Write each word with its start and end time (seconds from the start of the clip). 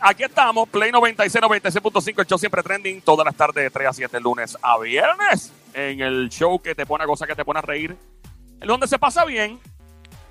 Aquí 0.00 0.24
estamos, 0.24 0.68
Play 0.68 0.90
96, 0.90 1.44
96.5, 1.44 2.20
el 2.20 2.26
show 2.26 2.38
siempre 2.38 2.60
trending, 2.60 3.00
todas 3.02 3.24
las 3.24 3.36
tardes 3.36 3.62
de 3.62 3.70
3 3.70 3.88
a 3.88 3.92
7, 3.92 4.20
lunes 4.20 4.58
a 4.60 4.76
viernes, 4.80 5.52
en 5.74 6.00
el 6.00 6.28
show 6.28 6.60
que 6.60 6.74
te 6.74 6.84
pone 6.84 7.04
a 7.04 7.06
gozar, 7.06 7.28
que 7.28 7.36
te 7.36 7.44
pone 7.44 7.60
a 7.60 7.62
reír, 7.62 7.96
en 8.60 8.66
donde 8.66 8.88
se 8.88 8.98
pasa 8.98 9.24
bien, 9.24 9.60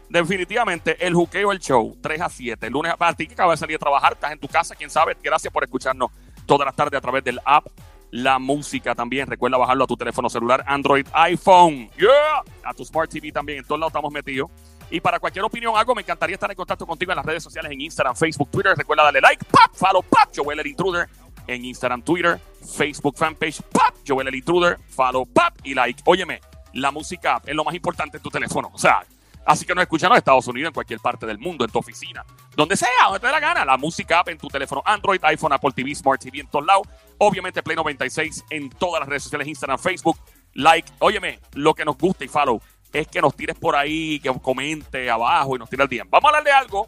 definitivamente, 0.10 0.98
el 1.06 1.14
juqueo, 1.14 1.54
el 1.54 1.60
show, 1.60 1.98
3 2.02 2.20
a 2.20 2.28
7, 2.28 2.70
lunes 2.70 2.94
a 3.00 3.14
ti 3.14 3.28
que 3.28 3.34
acabas 3.34 3.58
de 3.58 3.66
salir 3.66 3.78
a 3.78 3.80
trabajar, 3.80 4.14
estás 4.14 4.34
en 4.34 4.40
tu 4.40 4.50
casa, 4.50 4.76
quién 4.76 4.90
sabe, 4.90 5.16
gracias 5.24 5.54
por 5.54 5.64
escucharnos 5.64 6.12
todas 6.46 6.66
las 6.66 6.76
tardes 6.76 6.98
a 6.98 7.02
través 7.02 7.24
del 7.24 7.40
app, 7.46 7.66
la 8.12 8.40
música 8.40 8.94
también, 8.94 9.26
recuerda 9.26 9.58
bajarlo 9.58 9.86
a 9.86 9.88
tu 9.88 9.96
teléfono 9.96 10.30
celular, 10.30 10.66
Android, 10.68 11.08
iPhone, 11.14 11.90
yeah, 11.98 12.44
a 12.66 12.74
tu 12.74 12.84
Smart 12.84 13.10
TV 13.10 13.32
también, 13.32 13.60
en 13.60 13.64
todos 13.64 13.80
lados 13.80 13.92
estamos 13.92 14.12
metidos. 14.12 14.52
Y 14.92 15.00
para 15.00 15.20
cualquier 15.20 15.46
opinión, 15.46 15.76
algo, 15.76 15.94
me 15.94 16.02
encantaría 16.02 16.34
estar 16.34 16.50
en 16.50 16.58
contacto 16.58 16.86
contigo 16.86 17.12
en 17.12 17.18
las 17.18 17.26
redes 17.26 17.44
sociales, 17.44 17.72
en 17.72 17.82
Instagram, 17.82 18.16
Facebook, 18.16 18.50
Twitter. 18.50 18.76
Recuerda 18.76 19.04
darle 19.04 19.22
like, 19.22 19.46
pop, 19.46 19.72
follow, 19.74 20.02
pop, 20.02 20.30
Joel 20.36 20.60
el 20.60 20.68
Intruder. 20.68 21.08
En 21.48 21.66
Instagram, 21.66 22.04
Twitter, 22.04 22.40
Facebook 22.78 23.18
fanpage, 23.18 23.62
pop, 23.64 23.96
Joel 24.08 24.28
el 24.28 24.36
Intruder, 24.36 24.78
follow, 24.90 25.26
pop 25.26 25.54
y 25.64 25.74
like. 25.74 26.02
Óyeme, 26.06 26.42
la 26.74 26.92
música 26.92 27.42
es 27.46 27.56
lo 27.56 27.64
más 27.64 27.74
importante 27.74 28.18
en 28.18 28.24
tu 28.24 28.30
teléfono. 28.30 28.70
O 28.74 28.78
sea, 28.78 29.04
así 29.46 29.66
que 29.66 29.74
nos 29.74 29.82
escuchan 29.82 30.12
en 30.12 30.18
Estados 30.18 30.48
Unidos, 30.48 30.70
en 30.70 30.74
cualquier 30.74 31.00
parte 31.00 31.26
del 31.26 31.40
mundo, 31.40 31.66
en 31.66 31.72
tu 31.72 31.80
oficina, 31.80 32.24
donde 32.56 32.76
sea, 32.76 32.90
donde 33.06 33.20
te 33.20 33.28
dé 33.28 33.32
la 33.32 33.40
gana. 33.40 33.66
La 33.66 33.78
música 33.78 34.20
app 34.20 34.30
en 34.30 34.38
tu 34.38 34.48
teléfono 34.48 34.84
Android, 34.86 35.20
iPhone, 35.24 35.54
Apple 35.54 35.72
TV, 35.76 35.96
Smart 35.96 36.22
TV 36.22 36.40
en 36.40 36.48
todos 36.48 36.66
lados. 36.66 36.88
Obviamente, 37.18 37.64
Play 37.64 37.76
96 37.76 38.46
en 38.52 38.70
todas 38.70 39.00
las 39.00 39.10
redes 39.10 39.24
sociales, 39.24 39.48
Instagram, 39.48 39.80
Facebook. 39.80 40.18
Like, 40.54 40.92
óyeme, 41.00 41.40
lo 41.54 41.74
que 41.74 41.86
nos 41.86 41.98
gusta 41.98 42.26
y 42.26 42.28
follow 42.28 42.62
es 42.92 43.08
que 43.08 43.22
nos 43.22 43.36
tires 43.36 43.58
por 43.58 43.76
ahí, 43.76 44.20
que 44.20 44.34
comente 44.42 45.10
abajo 45.10 45.56
y 45.56 45.60
nos 45.60 45.70
tire 45.70 45.84
el 45.84 45.90
día. 45.90 46.04
Vamos 46.10 46.26
a 46.26 46.28
hablar 46.30 46.44
de 46.44 46.52
algo 46.52 46.88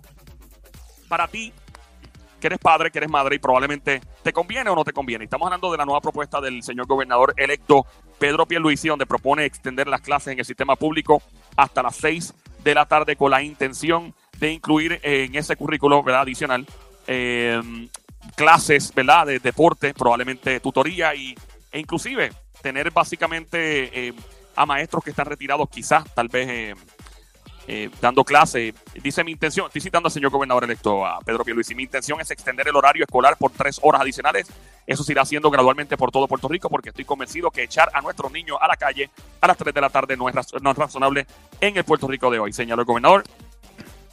para 1.08 1.28
ti, 1.28 1.54
que 2.40 2.48
eres 2.48 2.60
padre, 2.60 2.90
que 2.92 3.00
eres 3.00 3.10
madre 3.10 3.36
y 3.36 3.40
probablemente 3.40 4.02
te 4.24 4.34
conviene 4.34 4.70
o 4.70 4.76
no 4.76 4.84
te 4.84 4.94
conviene. 4.94 5.26
Estamos 5.26 5.46
hablando 5.46 5.72
de 5.72 5.78
la 5.78 5.86
nueva 5.86 6.02
propuesta 6.02 6.42
del 6.42 6.64
señor 6.64 6.88
gobernador 6.88 7.34
electo 7.38 7.86
Pedro 8.18 8.46
Pierluisi, 8.46 8.88
donde 8.88 9.06
propone 9.06 9.46
extender 9.46 9.88
las 9.88 10.02
clases 10.02 10.34
en 10.34 10.40
el 10.40 10.46
sistema 10.46 10.76
público 10.76 11.22
hasta 11.56 11.84
las 11.84 11.96
6 11.98 12.34
de 12.64 12.76
la 12.76 12.86
tarde 12.86 13.16
con 13.16 13.32
la 13.32 13.42
intención 13.42 14.14
de 14.40 14.52
incluir 14.52 15.00
en 15.04 15.36
ese 15.36 15.56
currículo 15.56 16.04
¿verdad? 16.04 16.22
adicional 16.22 16.66
eh, 17.08 17.62
clases 18.36 18.94
¿verdad? 18.94 19.28
de 19.28 19.40
deporte, 19.40 19.94
probablemente 19.94 20.60
tutoría 20.60 21.14
y, 21.14 21.36
e 21.72 21.80
inclusive 21.80 22.32
tener 22.62 22.92
básicamente... 22.92 24.08
Eh, 24.08 24.14
a 24.56 24.66
maestros 24.66 25.04
que 25.04 25.12
están 25.12 25.26
retirados, 25.26 25.70
quizás, 25.70 26.04
tal 26.14 26.28
vez 26.28 26.48
eh, 26.50 26.76
eh, 27.68 27.90
dando 28.02 28.24
clase. 28.24 28.74
Dice 29.02 29.24
mi 29.24 29.32
intención, 29.32 29.68
estoy 29.68 29.82
citando 29.82 30.08
al 30.08 30.12
señor 30.12 30.32
gobernador 30.32 30.64
electo, 30.64 31.06
a 31.06 31.20
Pedro 31.20 31.44
Pierluisi, 31.44 31.76
mi 31.76 31.84
intención 31.84 32.20
es 32.20 32.32
extender 32.32 32.68
el 32.68 32.76
horario 32.76 33.04
escolar 33.04 33.38
por 33.38 33.52
tres 33.52 33.80
horas 33.82 34.02
adicionales. 34.02 34.48
Eso 34.88 35.04
se 35.04 35.12
irá 35.12 35.22
haciendo 35.22 35.50
gradualmente 35.50 35.96
por 35.96 36.12
todo 36.12 36.28
Puerto 36.28 36.48
Rico 36.48 36.70
porque 36.70 36.90
estoy 36.90 37.06
convencido 37.06 37.52
que 37.52 37.64
echar 37.64 37.90
a 37.94 38.02
nuestros 38.02 38.32
niños 38.32 38.58
a 38.60 38.68
la 38.68 38.76
calle 38.76 39.10
a 39.40 39.48
las 39.48 39.58
3 39.58 39.74
de 39.74 39.82
la 39.82 39.90
tarde 39.90 40.18
no 40.18 40.28
es, 40.28 40.36
no 40.62 40.72
es 40.72 40.78
razonable 40.78 41.28
en 41.60 41.78
el 41.78 41.84
Puerto 41.84 42.08
Rico 42.08 42.32
de 42.32 42.40
hoy, 42.40 42.52
señaló 42.52 42.82
el 42.82 42.88
gobernador 42.88 43.24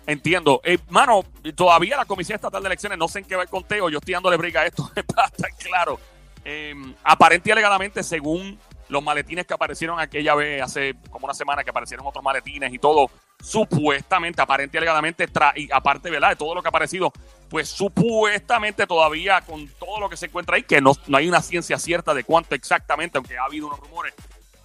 Entiendo. 0.07 0.61
Eh, 0.65 0.79
mano, 0.91 1.25
todavía 1.55 1.97
la 1.97 2.05
Comisión 2.05 2.35
Estatal 2.37 2.63
de 2.63 2.67
Elecciones 2.69 2.99
no 2.99 3.07
sé 3.09 3.21
en 3.21 3.25
qué 3.25 3.37
va 3.37 3.43
el 3.45 3.49
conteo. 3.49 3.89
Yo 3.89 3.99
estoy 3.99 4.13
dándole 4.15 4.37
briga 4.37 4.61
a 4.63 4.67
esto 4.67 4.91
para 5.15 5.29
estar 5.29 5.51
claro. 5.57 5.99
Eh, 6.45 6.75
aparente 7.05 7.51
y 7.51 7.53
alegadamente, 7.53 8.03
según 8.03 8.59
los 8.89 9.03
maletines 9.03 9.47
que 9.47 9.55
aparecieron 9.55 10.01
aquella 10.01 10.34
vez, 10.34 10.62
hace 10.62 10.97
como 11.11 11.27
una 11.27 11.34
semana 11.34 11.62
que 11.62 11.71
aparecieron 11.71 12.06
otros 12.06 12.25
maletines 12.25 12.73
y 12.73 12.78
todo, 12.78 13.11
supuestamente, 13.41 14.43
aparente 14.43 14.77
y 14.77 14.78
alegadamente, 14.78 15.28
y 15.56 15.71
aparte. 15.73 16.11
De 16.11 16.37
todo 16.37 16.55
lo 16.55 16.62
que 16.62 16.69
ha 16.69 16.71
aparecido, 16.71 17.12
pues 17.49 17.69
supuestamente 17.69 18.87
todavía 18.87 19.41
con 19.43 19.67
todo 19.69 20.01
lo 20.01 20.09
que 20.09 20.17
se 20.17 20.27
encuentra 20.27 20.56
ahí, 20.56 20.65
que 20.65 20.81
no, 20.81 20.93
no 21.06 21.17
hay 21.17 21.28
una 21.28 21.41
ciencia 21.41 21.78
cierta 21.78 22.15
de 22.15 22.25
cuánto 22.25 22.55
exactamente, 22.55 23.19
aunque 23.19 23.39
ha 23.39 23.45
habido 23.45 23.69
unos 23.69 23.81
rumores. 23.81 24.15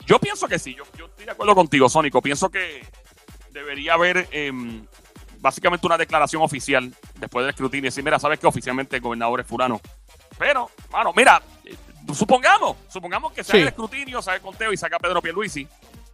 Yo 0.06 0.19
pienso 0.19 0.47
que 0.47 0.59
sí, 0.59 0.75
yo, 0.75 0.84
yo 0.97 1.06
estoy 1.06 1.25
de 1.25 1.31
acuerdo 1.31 1.56
contigo, 1.56 1.90
Sónico. 1.90 2.22
Pienso 2.22 2.50
que 2.50 2.86
debería 3.52 3.94
haber 3.94 4.28
em, 4.31 4.86
básicamente 5.40 5.88
una 5.88 5.97
declaración 5.97 6.42
oficial 6.42 6.94
después 7.19 7.44
del 7.44 7.52
escrutinio 7.52 7.86
y 7.86 7.90
decir, 7.90 8.03
mira, 8.03 8.19
sabes 8.19 8.40
que 8.40 8.47
oficialmente 8.47 8.97
el 8.97 9.02
gobernador 9.02 9.42
es 9.42 9.47
fulano. 9.47 9.81
Pero, 10.38 10.69
mano, 10.91 11.13
mira, 11.16 11.41
eh, 11.63 11.75
supongamos, 12.13 12.78
supongamos 12.90 13.31
que 13.34 13.44
se 13.44 13.52
Sí. 13.52 13.58
haga 13.58 13.62
el 13.63 13.68
escrutinio, 13.69 14.22
se 14.22 14.30
haga 14.30 14.38
el 14.38 14.41
conteo 14.44 14.72
y 14.74 14.78
saca 14.78 15.00
Pedro 15.00 15.22
Pierluisi, 15.22 15.68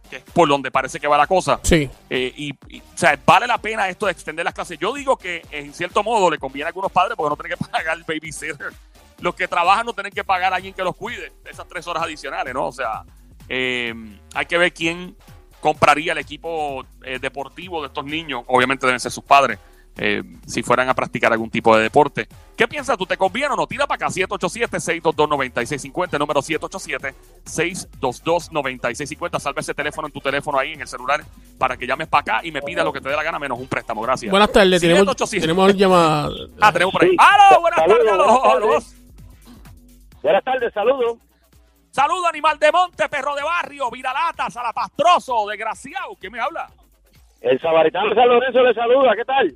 que 0.08 0.16
es 0.16 0.22
por 0.24 0.48
donde 0.48 0.70
parece 0.70 1.00
que 1.00 1.06
va 1.08 1.16
la 1.18 1.26
cosa. 1.26 1.58
Sí. 1.62 1.90
Eh, 2.10 2.32
y, 2.36 2.54
y, 2.68 2.80
o 2.80 2.96
sea, 2.98 3.18
vale 3.24 3.46
la 3.46 3.58
pena 3.58 3.88
esto 3.88 4.06
de 4.06 4.12
extender 4.12 4.44
las 4.44 4.54
clases. 4.54 4.78
Yo 4.78 4.92
digo 4.94 5.16
que 5.16 5.42
en 5.50 5.72
cierto 5.74 6.02
modo 6.02 6.30
le 6.30 6.38
conviene 6.38 6.64
a 6.66 6.68
algunos 6.68 6.92
padres 6.92 7.16
porque 7.16 7.30
no 7.30 7.36
tienen 7.36 7.58
que 7.58 7.64
pagar 7.70 7.96
el 7.96 8.04
babysitter. 8.04 8.72
Los 9.20 9.34
que 9.34 9.46
trabajan 9.48 9.86
no 9.86 9.92
tienen 9.92 10.12
que 10.12 10.24
pagar 10.24 10.52
a 10.52 10.56
alguien 10.56 10.74
que 10.74 10.82
los 10.82 10.96
cuide 10.96 11.32
esas 11.48 11.66
tres 11.68 11.86
horas 11.86 12.02
adicionales, 12.02 12.52
¿no? 12.54 12.66
O 12.66 12.72
sea, 12.72 13.04
eh, 13.48 13.94
hay 14.34 14.46
que 14.46 14.58
ver 14.58 14.72
quién 14.72 15.16
compraría 15.60 16.10
el 16.12 16.18
equipo 16.18 16.84
eh, 17.04 17.20
deportivo 17.20 17.80
de 17.82 17.86
estos 17.86 18.04
niños. 18.04 18.42
Obviamente 18.48 18.84
deben 18.84 18.98
ser 18.98 19.12
sus 19.12 19.22
padres. 19.22 19.58
Eh, 19.96 20.22
si 20.46 20.62
fueran 20.62 20.88
a 20.88 20.94
practicar 20.94 21.32
algún 21.32 21.50
tipo 21.50 21.76
de 21.76 21.82
deporte. 21.82 22.26
¿Qué 22.56 22.66
piensas 22.66 22.96
tú? 22.96 23.04
¿Te 23.06 23.16
conviene 23.16 23.52
o 23.52 23.56
no? 23.56 23.66
Tira 23.66 23.86
para 23.86 24.06
acá, 24.06 24.14
787-622-9650, 24.14 26.12
el 26.14 26.18
número 26.18 26.40
787-622-9650. 26.40 29.38
Salva 29.38 29.60
ese 29.60 29.74
teléfono 29.74 30.08
en 30.08 30.12
tu 30.12 30.20
teléfono 30.20 30.58
ahí, 30.58 30.72
en 30.72 30.80
el 30.80 30.88
celular, 30.88 31.22
para 31.58 31.76
que 31.76 31.86
llames 31.86 32.08
para 32.08 32.20
acá 32.20 32.40
y 32.46 32.52
me 32.52 32.62
pidas 32.62 32.84
lo 32.84 32.92
que 32.92 33.00
te 33.00 33.08
dé 33.08 33.16
la 33.16 33.22
gana, 33.22 33.38
menos 33.38 33.58
un 33.58 33.68
préstamo. 33.68 34.02
Gracias. 34.02 34.30
Buenas 34.30 34.50
tardes, 34.52 34.80
tenemos, 34.80 35.00
787. 35.00 35.46
tenemos 35.46 35.74
llamada. 35.76 36.28
Ah, 36.60 36.72
tenemos 36.72 36.92
por 36.92 37.04
ahí. 37.04 37.10
Sí. 37.10 37.16
¡Aló! 37.18 37.60
Buenas 37.60 37.80
Saludos, 37.80 37.98
tardes, 37.98 38.18
buenas 38.18 38.26
aló. 38.28 38.42
tardes. 38.42 38.96
Buenas 40.22 40.44
tardes, 40.44 40.72
saludos. 40.72 41.18
Saludo, 41.90 42.26
animal 42.26 42.58
de 42.58 42.72
monte, 42.72 43.06
perro 43.08 43.34
de 43.34 43.42
barrio, 43.42 43.90
viralata, 43.90 44.48
salapastroso, 44.48 45.46
desgraciado. 45.48 46.16
¿Quién 46.18 46.32
me 46.32 46.40
habla? 46.40 46.70
El 47.42 47.60
samaritano 47.60 48.14
San 48.14 48.28
Lorenzo 48.28 48.62
le 48.62 48.72
saluda, 48.72 49.10
¿qué 49.16 49.24
tal? 49.24 49.54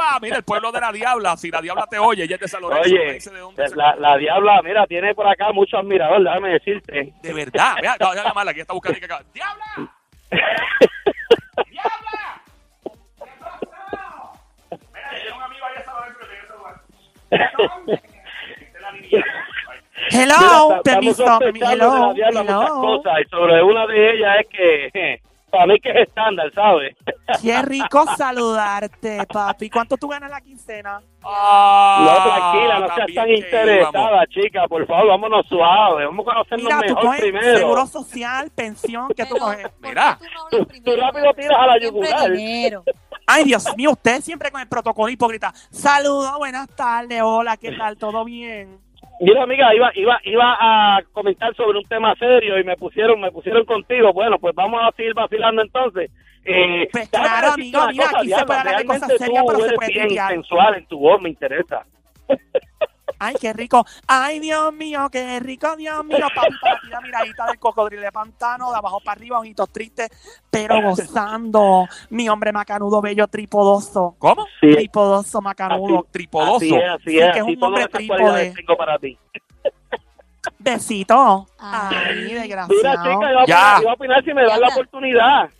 ¡Epa! 0.00 0.18
Mira, 0.20 0.36
el 0.36 0.42
pueblo 0.44 0.72
de 0.72 0.80
la 0.80 0.92
diabla. 0.92 1.36
Si 1.36 1.50
la 1.50 1.60
diabla 1.60 1.86
te 1.86 1.98
oye, 1.98 2.24
ella 2.24 2.34
es 2.36 2.40
de 2.40 2.48
San 2.48 2.62
Lorenzo. 2.62 2.90
me 2.90 3.00
Oye, 3.00 3.12
dice 3.14 3.30
de 3.30 3.38
dónde 3.40 3.68
se- 3.68 3.76
la, 3.76 3.94
la 3.96 4.16
diabla, 4.16 4.60
mira, 4.62 4.86
tiene 4.86 5.14
por 5.14 5.26
acá 5.28 5.52
mucho 5.52 5.76
admirador, 5.78 6.22
déjame 6.22 6.48
decirte. 6.50 7.12
De 7.22 7.32
verdad. 7.32 7.74
Vea, 7.80 7.96
no, 8.00 8.10
déjame 8.10 8.28
llamarla, 8.28 8.54
que 8.54 8.60
está 8.62 8.72
buscando 8.72 8.98
que 8.98 9.04
acá. 9.04 9.20
¡Diabla! 9.34 9.64
¡Diabla! 11.70 12.42
Mira, 14.92 15.10
tiene 15.20 15.36
un 15.36 15.42
amigo 15.42 15.66
ahí 15.66 15.74
de 15.76 15.84
San 15.84 15.94
Lorenzo 15.96 16.18
que 16.20 16.26
tiene. 16.26 18.00
Hello, 20.12 20.68
Mira, 20.68 20.82
permiso, 20.82 21.24
hello, 21.70 22.06
la 22.08 22.14
diabla 22.14 22.42
muchas 22.42 22.60
hello. 22.62 22.80
cosas, 22.80 23.12
y 23.20 23.28
sobre 23.28 23.62
una 23.62 23.86
de 23.86 24.10
ellas 24.14 24.36
es 24.40 24.46
que, 24.48 25.22
para 25.50 25.66
mí 25.66 25.78
que 25.80 25.90
es 25.90 26.08
estándar, 26.08 26.50
¿sabes? 26.54 26.96
Qué 27.42 27.60
rico 27.62 28.04
saludarte, 28.16 29.26
papi. 29.32 29.68
¿Cuánto 29.70 29.96
tú 29.96 30.08
ganas 30.08 30.30
la 30.30 30.40
quincena? 30.40 31.00
Ah, 31.22 31.98
No, 32.00 32.30
tranquila, 32.30 32.80
no 32.80 32.94
seas 32.94 33.14
tan 33.14 33.26
que 33.26 33.34
interesada, 33.34 34.26
chica, 34.28 34.66
por 34.68 34.86
favor, 34.86 35.08
vámonos 35.08 35.46
suave, 35.46 36.06
vamos 36.06 36.26
a 36.26 36.32
conocernos 36.32 36.64
Mira, 36.64 36.76
tú 36.78 36.94
mejor 36.94 37.02
coges 37.04 37.20
primero. 37.20 37.58
seguro 37.58 37.86
social, 37.86 38.50
pensión, 38.54 39.08
¿qué 39.16 39.26
tú 39.26 39.36
coges? 39.36 39.68
¿por 39.68 39.80
qué 39.82 39.88
Mira. 39.88 40.18
tú 40.50 40.58
no 40.58 40.66
Tú- 40.66 40.96
rápido 41.00 41.34
tiras 41.34 41.58
a 41.60 41.66
la 41.66 41.78
yugular. 41.78 42.30
Ay, 43.26 43.44
Dios 43.44 43.76
mío, 43.76 43.90
usted 43.92 44.20
siempre 44.22 44.50
con 44.50 44.60
el 44.60 44.68
protocolo 44.68 45.08
hipócrita. 45.08 45.52
Saludos, 45.70 46.36
buenas 46.38 46.68
tardes, 46.74 47.20
hola, 47.22 47.56
¿qué 47.56 47.72
tal? 47.72 47.96
¿Todo 47.96 48.24
bien? 48.24 48.78
Mira, 49.20 49.42
amiga, 49.42 49.74
iba, 49.74 49.90
iba, 49.94 50.18
iba 50.24 50.56
a 50.58 51.02
comentar 51.12 51.54
sobre 51.54 51.78
un 51.78 51.84
tema 51.84 52.14
serio 52.16 52.58
y 52.58 52.64
me 52.64 52.74
pusieron, 52.76 53.20
me 53.20 53.30
pusieron 53.30 53.66
contigo. 53.66 54.14
Bueno, 54.14 54.38
pues 54.38 54.54
vamos 54.54 54.80
a 54.82 54.90
seguir 54.96 55.12
vacilando 55.12 55.60
entonces. 55.60 56.10
Eh, 56.42 56.88
Pues 56.90 57.08
claro, 57.10 57.52
amigo, 57.52 57.86
mira, 57.90 58.04
cosa, 58.06 58.18
aquí 58.18 58.28
se 58.30 58.44
puede 58.46 58.58
hablar 58.60 58.78
de 58.78 58.84
cosas 58.86 59.12
serias, 59.18 59.44
pero 59.46 59.60
se 59.60 59.74
puede 59.74 59.92
bien 59.92 60.26
sensual 60.28 60.74
en 60.76 60.86
tu 60.86 60.98
voz, 60.98 61.20
me 61.20 61.28
interesa. 61.28 61.84
Ay, 63.22 63.34
qué 63.40 63.52
rico. 63.52 63.84
Ay, 64.06 64.40
Dios 64.40 64.72
mío, 64.72 65.08
qué 65.12 65.38
rico, 65.40 65.76
Dios 65.76 66.02
mío. 66.06 66.26
Papi, 66.34 66.54
para 66.60 66.80
ti 66.80 66.88
la 66.88 67.00
miradita 67.02 67.46
del 67.46 67.58
cocodrilo 67.58 68.02
de 68.02 68.10
pantano, 68.10 68.70
de 68.72 68.78
abajo 68.78 68.98
para 69.04 69.18
arriba, 69.18 69.38
ojitos 69.38 69.68
tristes, 69.70 70.08
pero 70.50 70.80
gozando. 70.82 71.86
Mi 72.08 72.28
hombre 72.30 72.50
macanudo, 72.50 73.02
bello, 73.02 73.28
tripodoso. 73.28 74.16
¿Cómo? 74.18 74.46
Sí, 74.60 74.72
Tripodoso, 74.74 75.40
macanudo. 75.42 76.06
Tripodoso. 76.10 76.56
así 76.56 76.74
es, 76.74 76.82
así 76.90 77.10
Sí, 77.10 77.18
es. 77.18 77.24
que 77.32 77.38
es 77.40 77.44
así 77.44 77.56
un 77.56 77.62
hombre 77.64 77.86
trípode. 77.88 78.50
tengo 78.52 78.76
para 78.76 78.98
ti. 78.98 79.18
Besito. 80.58 81.46
Ay. 81.58 81.96
Ay, 82.08 82.24
Mira, 82.24 82.40
desgraciado. 82.42 83.02
chica, 83.04 83.16
opinar, 83.42 83.82
iba 83.82 83.90
a 83.90 83.94
opinar 83.94 84.24
si 84.24 84.32
me 84.34 84.42
das 84.44 84.58
la 84.58 84.68
oportunidad. 84.68 85.50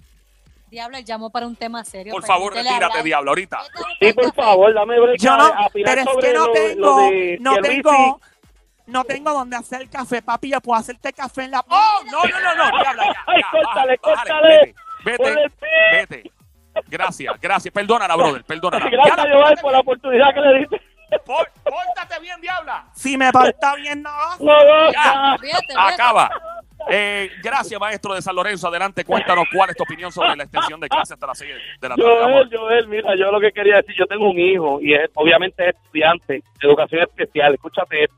Diablo, 0.71 0.99
llamo 1.05 1.31
para 1.31 1.47
un 1.49 1.57
tema 1.57 1.85
serio. 1.85 2.13
Por 2.13 2.25
favor, 2.25 2.55
retírate, 2.55 3.03
diablo, 3.03 3.33
ahorita. 3.33 3.61
Sí, 4.01 4.13
por 4.13 4.33
favor, 4.33 4.73
dame 4.73 5.01
break 5.01 5.21
Yo 5.21 5.37
no, 5.37 5.53
pero 5.73 6.01
es 6.01 6.09
que 6.21 6.33
no 6.33 6.53
tengo, 6.53 7.11
no 7.41 7.57
tengo, 7.57 8.21
no 8.87 9.05
tengo 9.05 9.33
donde 9.33 9.57
hacer 9.57 9.91
café, 9.91 10.23
papi. 10.23 10.51
Yo 10.51 10.61
puedo 10.61 10.79
hacerte 10.79 11.13
café 11.13 11.45
en 11.45 11.51
la. 11.51 11.65
¡Oh! 11.69 12.01
No, 12.05 12.23
no, 12.23 12.41
no, 12.41 12.55
no, 12.55 12.79
diabla, 12.79 13.05
ya, 13.05 13.25
Ay, 13.27 13.43
córtale, 13.51 13.99
córtale. 13.99 14.75
Vete, 15.05 15.37
vete. 15.93 16.33
Gracias, 16.87 17.35
gracias. 17.41 17.75
Perdónala, 17.75 18.15
brother, 18.15 18.45
perdónala. 18.47 18.89
Gracias, 18.89 19.27
Joel, 19.33 19.59
por 19.61 19.73
la 19.73 19.81
oportunidad 19.81 20.33
que 20.33 20.41
le 20.41 20.59
diste. 20.61 20.83
Pórtate 21.25 22.21
bien, 22.21 22.41
diabla. 22.41 22.87
Si 22.95 23.19
me 23.19 23.33
porta 23.33 23.75
bien, 23.75 24.03
no. 24.03 24.11
No. 24.39 24.53
Acaba. 25.77 26.31
Eh, 26.89 27.31
gracias, 27.43 27.79
maestro 27.81 28.15
de 28.15 28.23
San 28.23 28.35
Lorenzo. 28.35 28.69
Adelante, 28.69 29.05
cuéntanos 29.05 29.45
cuál 29.53 29.71
es 29.71 29.77
tu 29.77 29.83
opinión 29.83 30.11
sobre 30.11 30.37
la 30.37 30.45
extensión 30.45 30.81
de 30.81 30.89
clase 30.89 31.15
hasta 31.15 31.27
las 31.27 31.39
6 31.39 31.51
de 31.81 31.89
la 31.89 31.97
tarde. 31.97 32.49
Joel, 32.53 32.89
mira, 32.89 33.15
yo 33.17 33.31
lo 33.31 33.41
que 33.41 33.53
quería 33.53 33.77
decir, 33.77 33.95
yo 33.99 34.07
tengo 34.07 34.31
un 34.31 34.39
hijo 34.39 34.81
y 34.81 34.95
es, 34.95 35.11
obviamente 35.15 35.69
es 35.69 35.77
estudiante 35.77 36.35
de 36.35 36.69
educación 36.69 37.03
especial. 37.03 37.55
Escúchate 37.55 38.05
esto. 38.05 38.17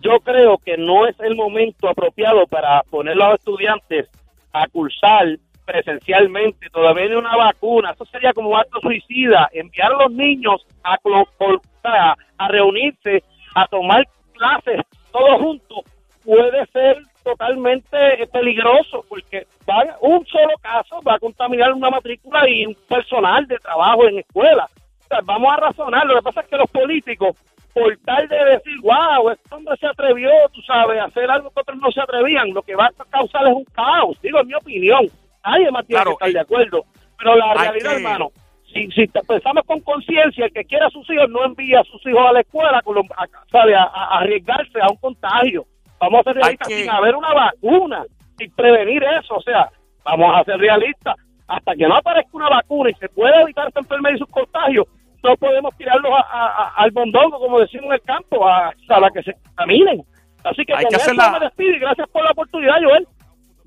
Yo 0.00 0.18
creo 0.20 0.58
que 0.58 0.76
no 0.76 1.06
es 1.06 1.18
el 1.20 1.36
momento 1.36 1.88
apropiado 1.88 2.46
para 2.46 2.82
poner 2.84 3.14
a 3.14 3.30
los 3.30 3.38
estudiantes 3.38 4.08
a 4.52 4.66
cursar 4.68 5.38
presencialmente. 5.64 6.68
Todavía 6.70 7.04
hay 7.04 7.14
una 7.14 7.36
vacuna. 7.36 7.92
Eso 7.92 8.04
sería 8.06 8.32
como 8.32 8.50
un 8.50 8.56
acto 8.56 8.80
suicida. 8.80 9.48
Enviar 9.52 9.92
a 9.92 10.04
los 10.04 10.12
niños 10.12 10.66
a 10.82 12.48
reunirse, 12.48 13.22
a 13.54 13.66
tomar 13.68 14.04
clases 14.34 14.80
todos 15.12 15.40
juntos, 15.40 15.84
puede 16.24 16.66
ser 16.72 16.96
totalmente 17.22 18.26
peligroso 18.32 19.04
porque 19.08 19.46
va, 19.68 19.84
un 20.00 20.24
solo 20.26 20.54
caso 20.60 21.00
va 21.02 21.14
a 21.14 21.18
contaminar 21.18 21.72
una 21.72 21.90
matrícula 21.90 22.48
y 22.48 22.66
un 22.66 22.74
personal 22.88 23.46
de 23.46 23.58
trabajo 23.58 24.06
en 24.08 24.18
escuela. 24.18 24.66
O 25.04 25.06
sea, 25.08 25.20
vamos 25.24 25.52
a 25.52 25.56
razonar. 25.56 26.06
Lo 26.06 26.16
que 26.16 26.22
pasa 26.22 26.40
es 26.40 26.46
que 26.48 26.56
los 26.56 26.70
políticos, 26.70 27.36
por 27.74 27.96
tal 28.04 28.28
de 28.28 28.36
decir, 28.44 28.74
wow, 28.82 29.30
este 29.30 29.54
hombre 29.54 29.76
se 29.78 29.86
atrevió, 29.86 30.30
tú 30.52 30.60
sabes, 30.62 31.00
a 31.00 31.04
hacer 31.04 31.30
algo 31.30 31.50
que 31.50 31.60
otros 31.60 31.78
no 31.78 31.90
se 31.90 32.00
atrevían, 32.00 32.52
lo 32.52 32.62
que 32.62 32.74
va 32.74 32.86
a 32.86 33.04
causar 33.10 33.46
es 33.46 33.54
un 33.54 33.64
caos. 33.64 34.20
Digo, 34.22 34.40
en 34.40 34.46
mi 34.48 34.54
opinión. 34.54 35.06
Nadie 35.44 35.70
más 35.72 35.86
tiene 35.86 36.02
Claro, 36.02 36.16
que 36.16 36.24
estar 36.28 36.32
de 36.32 36.40
acuerdo. 36.40 36.84
Pero 37.18 37.34
la 37.36 37.54
realidad, 37.54 37.90
que- 37.90 37.96
hermano, 37.96 38.28
si, 38.72 38.90
si 38.92 39.06
te- 39.08 39.20
pensamos 39.22 39.64
con 39.66 39.80
conciencia, 39.80 40.46
el 40.46 40.52
que 40.52 40.64
quiera 40.64 40.86
a 40.86 40.90
sus 40.90 41.08
hijos 41.10 41.28
no 41.30 41.44
envía 41.44 41.80
a 41.80 41.84
sus 41.84 42.04
hijos 42.06 42.24
a 42.26 42.32
la 42.32 42.40
escuela 42.40 42.80
con 42.82 42.94
los- 42.94 43.04
a, 43.16 43.26
sabe, 43.50 43.74
a- 43.74 43.82
a 43.82 44.18
arriesgarse 44.20 44.80
a 44.80 44.86
un 44.90 44.96
contagio. 44.98 45.64
Vamos 46.02 46.20
a 46.20 46.24
ser 46.24 46.34
realistas 46.34 46.68
que- 46.68 46.82
sin 46.82 46.90
haber 46.90 47.14
una 47.16 47.32
vacuna, 47.32 48.04
sin 48.36 48.50
prevenir 48.54 49.02
eso. 49.04 49.36
O 49.36 49.40
sea, 49.42 49.70
vamos 50.04 50.34
a 50.36 50.44
ser 50.44 50.58
realistas. 50.58 51.16
Hasta 51.46 51.74
que 51.76 51.86
no 51.86 51.96
aparezca 51.96 52.30
una 52.32 52.48
vacuna 52.48 52.90
y 52.90 52.94
se 52.94 53.08
pueda 53.08 53.40
evitar 53.42 53.68
esta 53.68 53.80
enfermedad 53.80 54.14
y 54.16 54.18
sus 54.18 54.28
contagios, 54.28 54.86
no 55.22 55.36
podemos 55.36 55.76
tirarlos 55.76 56.12
a- 56.12 56.26
a- 56.38 56.46
a- 56.64 56.72
al 56.76 56.90
bondongo, 56.90 57.38
como 57.38 57.60
decimos 57.60 57.86
en 57.86 57.92
el 57.92 58.02
campo, 58.02 58.46
a, 58.48 58.68
a 58.68 59.10
que 59.14 59.22
se 59.22 59.32
contaminen. 59.34 60.02
Así 60.44 60.64
que 60.64 60.72
Hay 60.74 60.82
con 60.84 60.90
que 60.90 60.96
eso 60.96 61.04
hacerla- 61.12 61.30
me 61.38 61.44
despido 61.46 61.76
y 61.76 61.78
gracias 61.78 62.08
por 62.10 62.24
la 62.24 62.30
oportunidad, 62.32 62.74
Joel. 62.82 63.06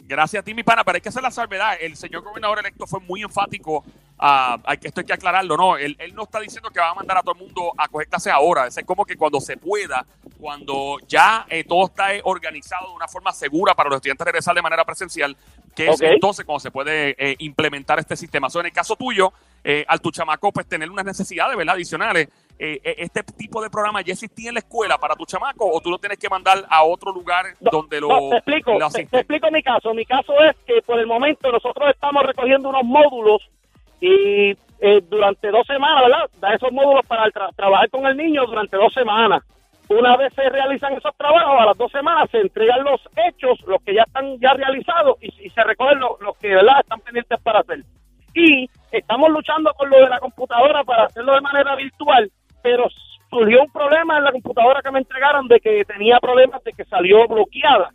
Gracias 0.07 0.41
a 0.41 0.43
ti, 0.43 0.53
mi 0.53 0.61
pana, 0.61 0.83
pero 0.83 0.97
hay 0.97 1.01
que 1.01 1.09
hacer 1.09 1.23
la 1.23 1.31
salvedad. 1.31 1.77
El 1.81 1.97
señor 1.97 2.21
gobernador 2.21 2.59
electo 2.59 2.85
fue 2.85 2.99
muy 2.99 3.23
enfático. 3.23 3.83
hay 4.19 4.77
que, 4.77 4.87
esto 4.87 5.01
hay 5.01 5.05
que 5.05 5.13
aclararlo, 5.13 5.57
¿no? 5.57 5.77
Él, 5.77 5.95
él 5.99 6.13
no 6.13 6.23
está 6.23 6.39
diciendo 6.39 6.69
que 6.69 6.79
va 6.79 6.91
a 6.91 6.93
mandar 6.93 7.17
a 7.17 7.21
todo 7.21 7.33
el 7.33 7.41
mundo 7.41 7.73
a 7.75 7.87
coger 7.87 8.07
clases 8.07 8.31
ahora. 8.31 8.67
Es 8.67 8.79
como 8.85 9.03
que 9.03 9.15
cuando 9.15 9.41
se 9.41 9.57
pueda, 9.57 10.05
cuando 10.39 10.97
ya 11.07 11.47
eh, 11.49 11.63
todo 11.63 11.87
está 11.87 12.13
eh, 12.13 12.21
organizado 12.23 12.89
de 12.89 12.93
una 12.93 13.07
forma 13.07 13.33
segura 13.33 13.73
para 13.73 13.89
los 13.89 13.97
estudiantes 13.97 14.25
regresar 14.25 14.53
de 14.53 14.61
manera 14.61 14.85
presencial, 14.85 15.35
que 15.75 15.89
es 15.89 15.99
entonces 16.01 16.45
cuando 16.45 16.59
se 16.59 16.69
puede 16.69 17.15
eh, 17.17 17.35
implementar 17.39 17.97
este 17.97 18.15
sistema. 18.15 18.49
So, 18.49 18.59
en 18.59 18.67
el 18.67 18.71
caso 18.71 18.95
tuyo, 18.95 19.33
eh, 19.63 19.83
al 19.87 19.99
tu 19.99 20.11
chamaco, 20.11 20.51
pues 20.51 20.67
tener 20.67 20.91
unas 20.91 21.05
necesidades, 21.05 21.57
¿verdad? 21.57 21.73
Adicionales. 21.73 22.29
Eh, 22.57 22.79
eh, 22.83 22.95
¿Este 22.99 23.23
tipo 23.23 23.61
de 23.61 23.69
programa 23.69 24.01
ya 24.01 24.13
existía 24.13 24.49
en 24.49 24.55
la 24.55 24.59
escuela 24.59 24.97
para 24.97 25.15
tu 25.15 25.25
chamaco 25.25 25.69
o 25.69 25.81
tú 25.81 25.89
lo 25.89 25.97
tienes 25.97 26.17
que 26.17 26.29
mandar 26.29 26.59
a 26.69 26.83
otro 26.83 27.11
lugar 27.11 27.45
No, 27.59 27.71
donde 27.71 27.99
lo, 28.01 28.07
no, 28.07 28.29
te 28.29 28.37
explico, 28.37 28.79
lo 28.79 28.89
te, 28.89 29.01
explico 29.01 29.51
mi 29.51 29.61
caso. 29.61 29.93
Mi 29.93 30.05
caso 30.05 30.33
es 30.41 30.55
que 30.65 30.81
por 30.81 30.99
el 30.99 31.07
momento 31.07 31.51
nosotros 31.51 31.89
estamos 31.89 32.23
recogiendo 32.23 32.69
unos 32.69 32.83
módulos 32.83 33.41
y 34.01 34.51
eh, 34.79 35.01
durante 35.09 35.49
dos 35.49 35.65
semanas, 35.67 36.03
¿verdad? 36.03 36.29
Da 36.39 36.53
esos 36.53 36.71
módulos 36.71 37.05
para 37.05 37.25
tra- 37.27 37.53
trabajar 37.55 37.89
con 37.89 38.05
el 38.05 38.15
niño 38.17 38.45
durante 38.45 38.77
dos 38.77 38.93
semanas. 38.93 39.43
Una 39.87 40.17
vez 40.17 40.33
se 40.33 40.49
realizan 40.49 40.93
esos 40.93 41.15
trabajos, 41.15 41.61
a 41.61 41.65
las 41.65 41.77
dos 41.77 41.91
semanas 41.91 42.29
se 42.31 42.39
entregan 42.39 42.83
los 42.83 42.99
hechos, 43.27 43.59
los 43.67 43.81
que 43.83 43.93
ya 43.93 44.01
están 44.03 44.37
ya 44.39 44.53
realizados 44.53 45.17
y, 45.21 45.27
y 45.45 45.49
se 45.51 45.63
recogen 45.63 45.99
los, 45.99 46.19
los 46.21 46.35
que, 46.37 46.49
¿verdad? 46.49 46.79
Están 46.81 46.99
pendientes 47.01 47.39
para 47.41 47.59
hacer. 47.59 47.83
Y 48.33 48.69
estamos 48.91 49.29
luchando 49.29 49.71
con 49.75 49.89
lo 49.89 49.97
de 49.97 50.09
la 50.09 50.19
computadora 50.19 50.83
para 50.83 51.03
hacerlo 51.05 51.35
de 51.35 51.41
manera 51.41 51.75
virtual, 51.75 52.29
pero 52.65 52.87
surgió 53.29 53.61
un 53.61 53.71
problema 53.71 54.17
en 54.17 54.23
la 54.23 54.31
computadora 54.31 54.81
que 54.81 54.89
me 54.89 54.97
entregaron 54.97 55.47
de 55.47 55.59
que 55.59 55.85
tenía 55.85 56.19
problemas 56.19 56.63
de 56.63 56.73
que 56.73 56.83
salió 56.85 57.27
bloqueada. 57.27 57.91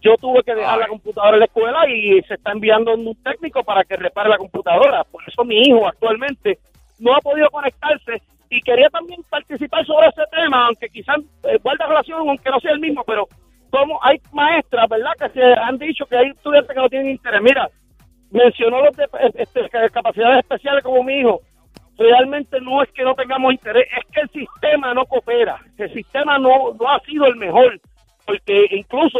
Yo 0.00 0.16
tuve 0.16 0.42
que 0.42 0.54
dejar 0.54 0.76
Ay. 0.76 0.80
la 0.80 0.88
computadora 0.88 1.34
en 1.34 1.40
la 1.40 1.44
escuela 1.44 1.86
y 1.90 2.22
se 2.22 2.34
está 2.34 2.52
enviando 2.52 2.94
un 2.94 3.14
técnico 3.22 3.62
para 3.62 3.84
que 3.84 3.96
repare 3.96 4.30
la 4.30 4.38
computadora. 4.38 5.04
Por 5.04 5.22
eso 5.26 5.44
mi 5.44 5.60
hijo 5.60 5.86
actualmente 5.86 6.58
no 7.00 7.14
ha 7.14 7.20
podido 7.20 7.50
conectarse 7.50 8.22
y 8.48 8.62
quería 8.62 8.88
también 8.88 9.22
participar 9.28 9.84
sobre 9.84 10.08
ese 10.08 10.22
tema, 10.32 10.68
aunque 10.68 10.88
quizás 10.88 11.18
eh, 11.42 11.58
guarda 11.62 11.86
relación, 11.86 12.26
aunque 12.26 12.48
no 12.48 12.60
sea 12.60 12.72
el 12.72 12.80
mismo, 12.80 13.04
pero 13.04 13.28
como 13.68 14.02
hay 14.02 14.18
maestras, 14.32 14.88
¿verdad?, 14.88 15.12
que 15.18 15.28
se 15.38 15.42
han 15.42 15.76
dicho 15.76 16.06
que 16.06 16.16
hay 16.16 16.28
estudiantes 16.28 16.74
que 16.74 16.80
no 16.80 16.88
tienen 16.88 17.10
interés. 17.10 17.42
Mira, 17.42 17.68
mencionó 18.30 18.80
los 18.80 18.96
de 18.96 19.06
este, 19.34 19.68
capacidades 19.90 20.38
especiales 20.38 20.82
como 20.82 21.02
mi 21.02 21.18
hijo. 21.18 21.42
Realmente 21.96 22.60
no 22.60 22.82
es 22.82 22.90
que 22.90 23.04
no 23.04 23.14
tengamos 23.14 23.52
interés, 23.52 23.86
es 23.96 24.04
que 24.12 24.20
el 24.22 24.30
sistema 24.30 24.92
no 24.94 25.06
coopera. 25.06 25.60
El 25.78 25.92
sistema 25.92 26.38
no, 26.38 26.74
no 26.78 26.88
ha 26.88 26.98
sido 27.00 27.26
el 27.26 27.36
mejor, 27.36 27.80
porque 28.26 28.66
incluso 28.70 29.18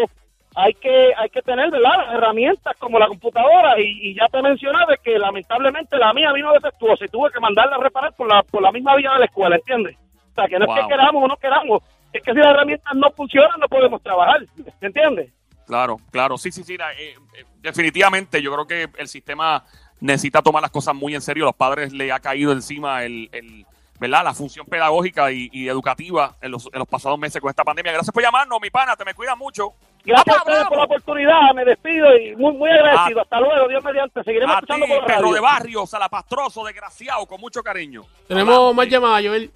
hay 0.57 0.73
que 0.75 1.13
hay 1.17 1.29
que 1.31 1.43
tener 1.43 1.71
¿verdad? 1.71 2.15
herramientas 2.15 2.77
como 2.79 2.99
la 2.99 3.09
computadora 3.09 3.79
y, 3.81 4.11
y 4.11 4.15
ya 4.15 4.29
te 4.29 4.41
mencionaba 4.41 4.97
que 4.97 5.19
lamentablemente 5.19 5.99
la 5.99 6.13
mía 6.13 6.33
vino 6.33 6.53
defectuosa 6.53 7.05
y 7.05 7.09
tuve 7.09 7.31
que 7.31 7.41
mandarla 7.41 7.77
a 7.77 7.81
reparar 7.81 8.15
por 8.15 8.29
la, 8.29 8.43
por 8.43 8.63
la 8.63 8.71
misma 8.71 8.95
vía 8.97 9.13
de 9.13 9.19
la 9.21 9.25
escuela, 9.25 9.57
¿entiendes? 9.57 9.97
O 10.31 10.35
sea, 10.35 10.47
que 10.47 10.59
no 10.59 10.67
es 10.67 10.81
que 10.81 10.89
queramos 10.89 11.23
o 11.23 11.29
no 11.29 11.37
queramos, 11.37 11.83
es 12.13 12.23
que 12.23 12.33
si 12.33 12.39
las 12.39 12.49
herramientas 12.49 12.95
no 12.95 13.11
funcionan 13.13 13.59
no 13.61 13.69
podemos 13.69 14.03
trabajar, 14.03 14.43
¿entiendes? 14.81 15.33
Claro, 15.67 15.97
claro, 16.11 16.37
sí, 16.37 16.53
sí, 16.53 16.63
sí. 16.63 16.75
eh, 16.75 16.79
eh, 16.99 17.45
definitivamente, 17.61 18.43
yo 18.43 18.53
creo 18.53 18.67
que 18.67 18.89
el 18.99 19.09
sistema 19.09 19.65
necesita 20.05 20.43
tomar 20.43 20.63
las 20.63 20.71
cosas 20.71 20.95
muy 20.95 21.15
en 21.15 21.21
serio. 21.23 21.45
Los 21.47 21.55
padres 21.57 21.93
le 21.93 22.13
ha 22.13 22.21
caído 22.21 22.53
encima 22.53 23.05
el, 23.05 23.29
el- 23.33 23.67
¿verdad? 23.99 24.23
la 24.25 24.35
función 24.35 24.67
pedagógica 24.67 25.31
y, 25.33 25.49
y 25.53 25.69
educativa 25.69 26.37
en 26.43 26.51
los, 26.51 26.69
en 26.73 26.79
los 26.79 26.89
pasados 26.89 27.19
meses 27.19 27.41
con 27.41 27.49
esta 27.49 27.65
pandemia. 27.65 27.93
Gracias 27.93 28.13
por 28.13 28.23
llamarnos, 28.23 28.59
mi 28.61 28.69
pana, 28.71 28.97
te 28.97 29.05
me 29.05 29.15
cuida 29.15 29.35
mucho. 29.35 29.73
Gracias 30.05 30.37
a 30.37 30.39
ustedes 30.41 30.65
por 30.69 30.77
la 30.77 30.85
oportunidad, 30.85 31.55
me 31.55 31.65
despido 31.65 32.15
y 32.19 32.37
muy 32.37 32.53
muy 32.53 32.71
agradecido. 32.71 33.21
A- 33.21 33.23
Hasta 33.23 33.41
luego, 33.41 33.69
Dios 33.69 33.83
mediante, 33.83 34.23
seguiremos 34.23 34.55
A 34.57 34.61
por 34.61 34.79
la 34.79 34.87
perro 35.07 35.23
radio. 35.23 35.33
de 35.35 35.41
barrio, 35.41 35.87
salapastroso, 35.87 36.65
desgraciado, 36.65 37.25
con 37.27 37.41
mucho 37.41 37.63
cariño. 37.63 38.03
Tenemos 38.29 38.53
Hablamos, 38.55 38.75
más 38.75 38.89
llamadas, 38.89 39.25
Joel. 39.27 39.51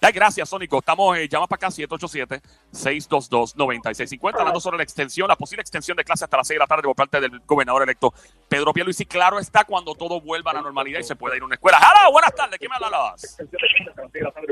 Gracias, 0.00 0.48
Sónico. 0.48 0.78
Estamos, 0.78 1.16
eh, 1.18 1.28
llama 1.28 1.46
para 1.46 1.66
acá, 1.66 1.70
787-622-9650, 1.70 4.38
hablando 4.38 4.60
sobre 4.60 4.78
la 4.78 4.82
extensión, 4.84 5.28
la 5.28 5.36
posible 5.36 5.60
extensión 5.60 5.96
de 5.96 6.04
clase 6.04 6.24
hasta 6.24 6.36
las 6.36 6.46
6 6.46 6.56
de 6.56 6.60
la 6.60 6.66
tarde 6.66 6.82
por 6.84 6.94
parte 6.96 7.20
del 7.20 7.40
gobernador 7.40 7.82
electo 7.82 8.12
Pedro 8.48 8.72
Pierluisi. 8.72 9.04
Claro 9.06 9.38
está 9.38 9.64
cuando 9.64 9.94
todo 9.94 10.20
vuelva 10.20 10.52
a 10.52 10.54
la 10.54 10.62
normalidad 10.62 11.00
y 11.00 11.04
se 11.04 11.16
pueda 11.16 11.36
ir 11.36 11.42
a 11.42 11.46
una 11.46 11.54
escuela. 11.56 11.78
¡Hola! 11.78 12.10
Buenas 12.10 12.34
tardes. 12.34 12.58
¿Quién 12.58 12.70
me 12.70 12.76
hablas? 12.84 13.36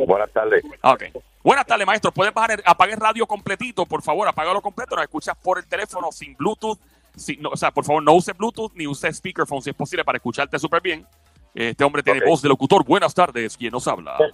Buenas 0.06 0.30
tardes. 0.32 0.64
Ok. 0.82 1.04
Buenas 1.42 1.66
tardes, 1.66 1.86
maestro. 1.86 2.12
¿Puedes 2.12 2.34
bajar, 2.34 2.52
el- 2.52 2.62
apague 2.64 2.92
el 2.94 3.00
radio 3.00 3.26
completito, 3.26 3.86
por 3.86 4.02
favor? 4.02 4.26
Apágalo 4.28 4.60
completo. 4.60 4.96
Nos 4.96 5.04
escuchas 5.04 5.36
por 5.42 5.58
el 5.58 5.66
teléfono 5.66 6.10
sin 6.12 6.36
Bluetooth. 6.36 6.78
No, 7.38 7.50
o 7.50 7.56
sea, 7.56 7.70
por 7.70 7.84
favor, 7.84 8.02
no 8.02 8.12
use 8.12 8.32
Bluetooth 8.34 8.72
ni 8.74 8.86
use 8.86 9.10
speakerphone 9.12 9.62
si 9.62 9.70
es 9.70 9.76
posible 9.76 10.04
para 10.04 10.16
escucharte 10.16 10.58
súper 10.58 10.82
bien. 10.82 11.06
Este 11.54 11.82
hombre 11.84 12.02
tiene 12.02 12.20
voz 12.26 12.42
de 12.42 12.48
locutor. 12.50 12.84
Buenas 12.84 13.14
tardes. 13.14 13.56
¿Quién 13.56 13.72
nos 13.72 13.86
habla? 13.88 14.18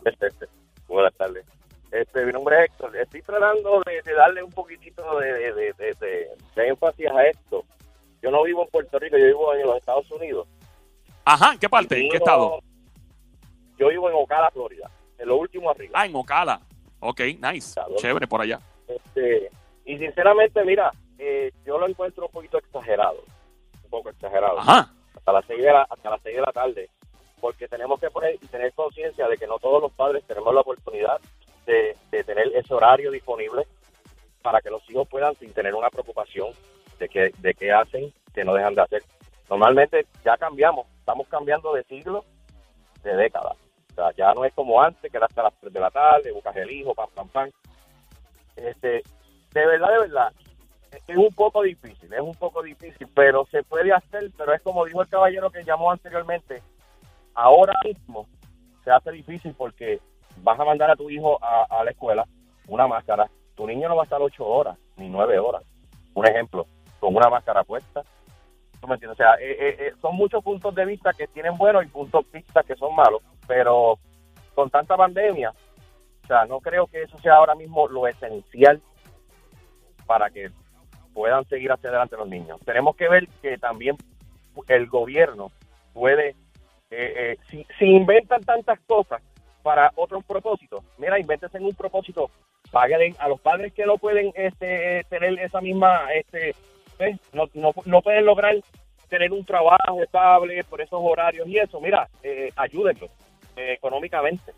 Buenas 0.92 1.14
tardes. 1.14 1.46
Este, 1.90 2.25
mi 2.25 2.32
nombre 2.32 2.56
es 2.58 2.64
Héctor. 2.70 2.96
Estoy 2.96 3.22
tratando 3.22 3.82
de, 3.87 4.02
de 4.02 4.12
darle 4.14 4.42
un 4.42 4.50
poquitito 4.50 5.18
de, 5.18 5.32
de, 5.54 5.72
de- 5.75 6.28
énfasis 6.68 7.06
a 7.11 7.25
esto. 7.26 7.64
Yo 8.22 8.30
no 8.30 8.42
vivo 8.44 8.62
en 8.62 8.68
Puerto 8.68 8.99
Rico, 8.99 9.16
yo 9.16 9.25
vivo 9.26 9.54
en 9.54 9.62
los 9.66 9.76
Estados 9.78 10.11
Unidos. 10.11 10.46
Ajá, 11.25 11.52
¿en 11.54 11.58
qué 11.58 11.68
parte? 11.68 11.99
¿En 11.99 12.11
qué 12.11 12.16
estado? 12.18 12.61
Yo 13.78 13.88
vivo 13.88 14.08
en 14.08 14.16
Ocala, 14.16 14.50
Florida. 14.50 14.90
En 15.18 15.28
lo 15.28 15.37
último 15.37 15.70
arriba. 15.70 15.92
Ah, 15.94 16.06
en 16.06 16.14
Ocala. 16.14 16.61
Ok, 17.00 17.20
nice. 17.40 17.75
Claro. 17.75 17.94
Chévere 17.96 18.26
por 18.26 18.40
allá. 18.40 18.58
Este, 18.87 19.50
y 19.84 19.99
sinceramente, 19.99 20.62
mira, 20.64 20.90
eh, 21.18 21.52
yo 21.64 21.78
lo 21.78 21.88
encuentro 21.88 22.26
un 22.26 22.32
poquito 22.32 22.58
exagerado. 22.58 23.22
Un 23.84 23.90
poco 23.90 24.11
exagerado. 24.11 24.58
Ajá. 24.61 24.92
hasta 25.16 25.32
las 25.32 25.44
6 25.46 25.62
de 25.62 25.72
la, 25.72 25.82
hasta 25.88 26.11
las 26.11 26.20
6 26.22 26.37
de 26.37 26.42
la 26.42 26.52
tarde, 26.52 26.90
porque 27.42 27.66
tenemos 27.66 27.99
que 27.99 28.08
poner 28.08 28.37
y 28.37 28.46
tener 28.46 28.72
conciencia 28.72 29.26
de 29.26 29.37
que 29.37 29.49
no 29.49 29.58
todos 29.58 29.82
los 29.82 29.90
padres 29.90 30.22
tenemos 30.28 30.54
la 30.54 30.61
oportunidad 30.61 31.20
de, 31.66 31.96
tener 32.25 32.46
ese 32.54 32.72
horario 32.72 33.11
disponible 33.11 33.66
para 34.42 34.61
que 34.61 34.70
los 34.70 34.88
hijos 34.88 35.08
puedan 35.08 35.34
sin 35.34 35.52
tener 35.52 35.75
una 35.75 35.90
preocupación 35.90 36.50
de 37.00 37.08
que 37.08 37.32
de 37.38 37.54
qué 37.54 37.72
hacen, 37.72 38.14
que 38.32 38.44
no 38.44 38.54
dejan 38.54 38.76
de 38.76 38.82
hacer. 38.82 39.02
Normalmente 39.50 40.06
ya 40.25 40.37
cambiamos, 40.37 40.87
estamos 41.00 41.26
cambiando 41.26 41.75
de 41.75 41.82
siglo, 41.82 42.25
de 43.02 43.16
década. 43.16 43.56
O 43.90 43.94
sea, 43.96 44.12
ya 44.12 44.32
no 44.34 44.44
es 44.44 44.54
como 44.54 44.80
antes, 44.80 45.11
que 45.11 45.16
era 45.16 45.26
hasta 45.26 45.42
las 45.42 45.54
3 45.61 45.72
de 45.72 45.80
la 45.80 45.90
tarde, 45.90 46.30
buscas 46.30 46.54
el 46.54 46.70
hijo, 46.70 46.94
pam, 46.94 47.11
pam, 47.12 47.28
pam. 47.28 47.50
Este, 48.54 49.02
de 49.52 49.66
verdad, 49.66 49.88
de 49.88 49.99
verdad, 49.99 50.32
es 50.92 51.16
un 51.16 51.34
poco 51.34 51.62
difícil, 51.62 52.12
es 52.12 52.20
un 52.20 52.37
poco 52.37 52.62
difícil, 52.62 53.08
pero 53.12 53.44
se 53.46 53.64
puede 53.64 53.92
hacer, 53.92 54.30
pero 54.38 54.54
es 54.54 54.62
como 54.62 54.84
dijo 54.84 55.02
el 55.02 55.08
caballero 55.08 55.50
que 55.50 55.64
llamó 55.64 55.90
anteriormente, 55.90 56.62
ahora 57.34 57.74
mismo 57.84 58.26
se 58.84 58.90
hace 58.90 59.12
difícil 59.12 59.54
porque 59.56 60.00
vas 60.38 60.58
a 60.58 60.64
mandar 60.64 60.90
a 60.90 60.96
tu 60.96 61.10
hijo 61.10 61.38
a, 61.42 61.84
la 61.84 61.90
escuela 61.90 62.26
una 62.68 62.86
máscara, 62.86 63.28
tu 63.54 63.66
niño 63.66 63.88
no 63.88 63.96
va 63.96 64.02
a 64.02 64.04
estar 64.04 64.20
ocho 64.22 64.46
horas 64.46 64.78
ni 64.96 65.08
nueve 65.08 65.38
horas, 65.38 65.62
un 66.14 66.26
ejemplo, 66.26 66.66
con 67.00 67.14
una 67.14 67.28
máscara 67.28 67.64
puesta, 67.64 68.02
¿tú 68.80 68.86
me 68.86 68.94
entiendes? 68.94 69.18
O 69.18 69.22
sea, 69.22 69.34
eh, 69.34 69.56
eh, 69.58 69.76
eh, 69.78 69.92
son 70.00 70.16
muchos 70.16 70.42
puntos 70.42 70.74
de 70.74 70.84
vista 70.84 71.12
que 71.12 71.26
tienen 71.26 71.56
buenos 71.56 71.84
y 71.84 71.88
puntos 71.88 72.24
de 72.30 72.38
vista 72.38 72.62
que 72.62 72.76
son 72.76 72.94
malos, 72.94 73.22
pero 73.46 73.98
con 74.54 74.70
tanta 74.70 74.96
pandemia, 74.96 75.50
o 75.50 76.26
sea, 76.26 76.44
no 76.46 76.60
creo 76.60 76.86
que 76.86 77.02
eso 77.02 77.18
sea 77.18 77.34
ahora 77.34 77.54
mismo 77.54 77.88
lo 77.88 78.06
esencial 78.06 78.80
para 80.06 80.30
que 80.30 80.50
puedan 81.12 81.44
seguir 81.46 81.72
hacia 81.72 81.90
adelante 81.90 82.16
los 82.16 82.28
niños. 82.28 82.60
Tenemos 82.64 82.96
que 82.96 83.08
ver 83.08 83.28
que 83.40 83.58
también 83.58 83.96
el 84.68 84.86
gobierno 84.86 85.50
puede, 85.92 86.36
eh, 86.92 87.14
eh, 87.16 87.37
si, 87.50 87.66
si 87.78 87.87
inventan 87.87 88.42
tantas 88.42 88.78
cosas 88.80 89.22
para 89.62 89.90
otros 89.96 90.25
propósitos, 90.25 90.84
mira, 90.99 91.18
invéntense 91.18 91.56
en 91.56 91.64
un 91.64 91.75
propósito, 91.75 92.30
paguen 92.70 93.14
a 93.18 93.28
los 93.28 93.40
padres 93.40 93.72
que 93.72 93.87
no 93.87 93.96
pueden 93.96 94.32
este, 94.34 95.04
tener 95.08 95.38
esa 95.38 95.61
misma, 95.61 96.12
este, 96.12 96.54
¿ves? 96.99 97.18
no, 97.32 97.49
no, 97.54 97.72
no 97.87 98.02
pueden 98.02 98.26
lograr 98.26 98.56
tener 99.08 99.32
un 99.32 99.44
trabajo 99.44 100.02
estable 100.02 100.64
por 100.64 100.80
esos 100.80 100.99
horarios 101.02 101.49
y 101.49 101.58
eso, 101.58 101.80
mira, 101.80 102.08
eh, 102.22 102.50
ayúdenlos 102.56 103.11
eh, 103.56 103.75
económicamente. 103.75 104.52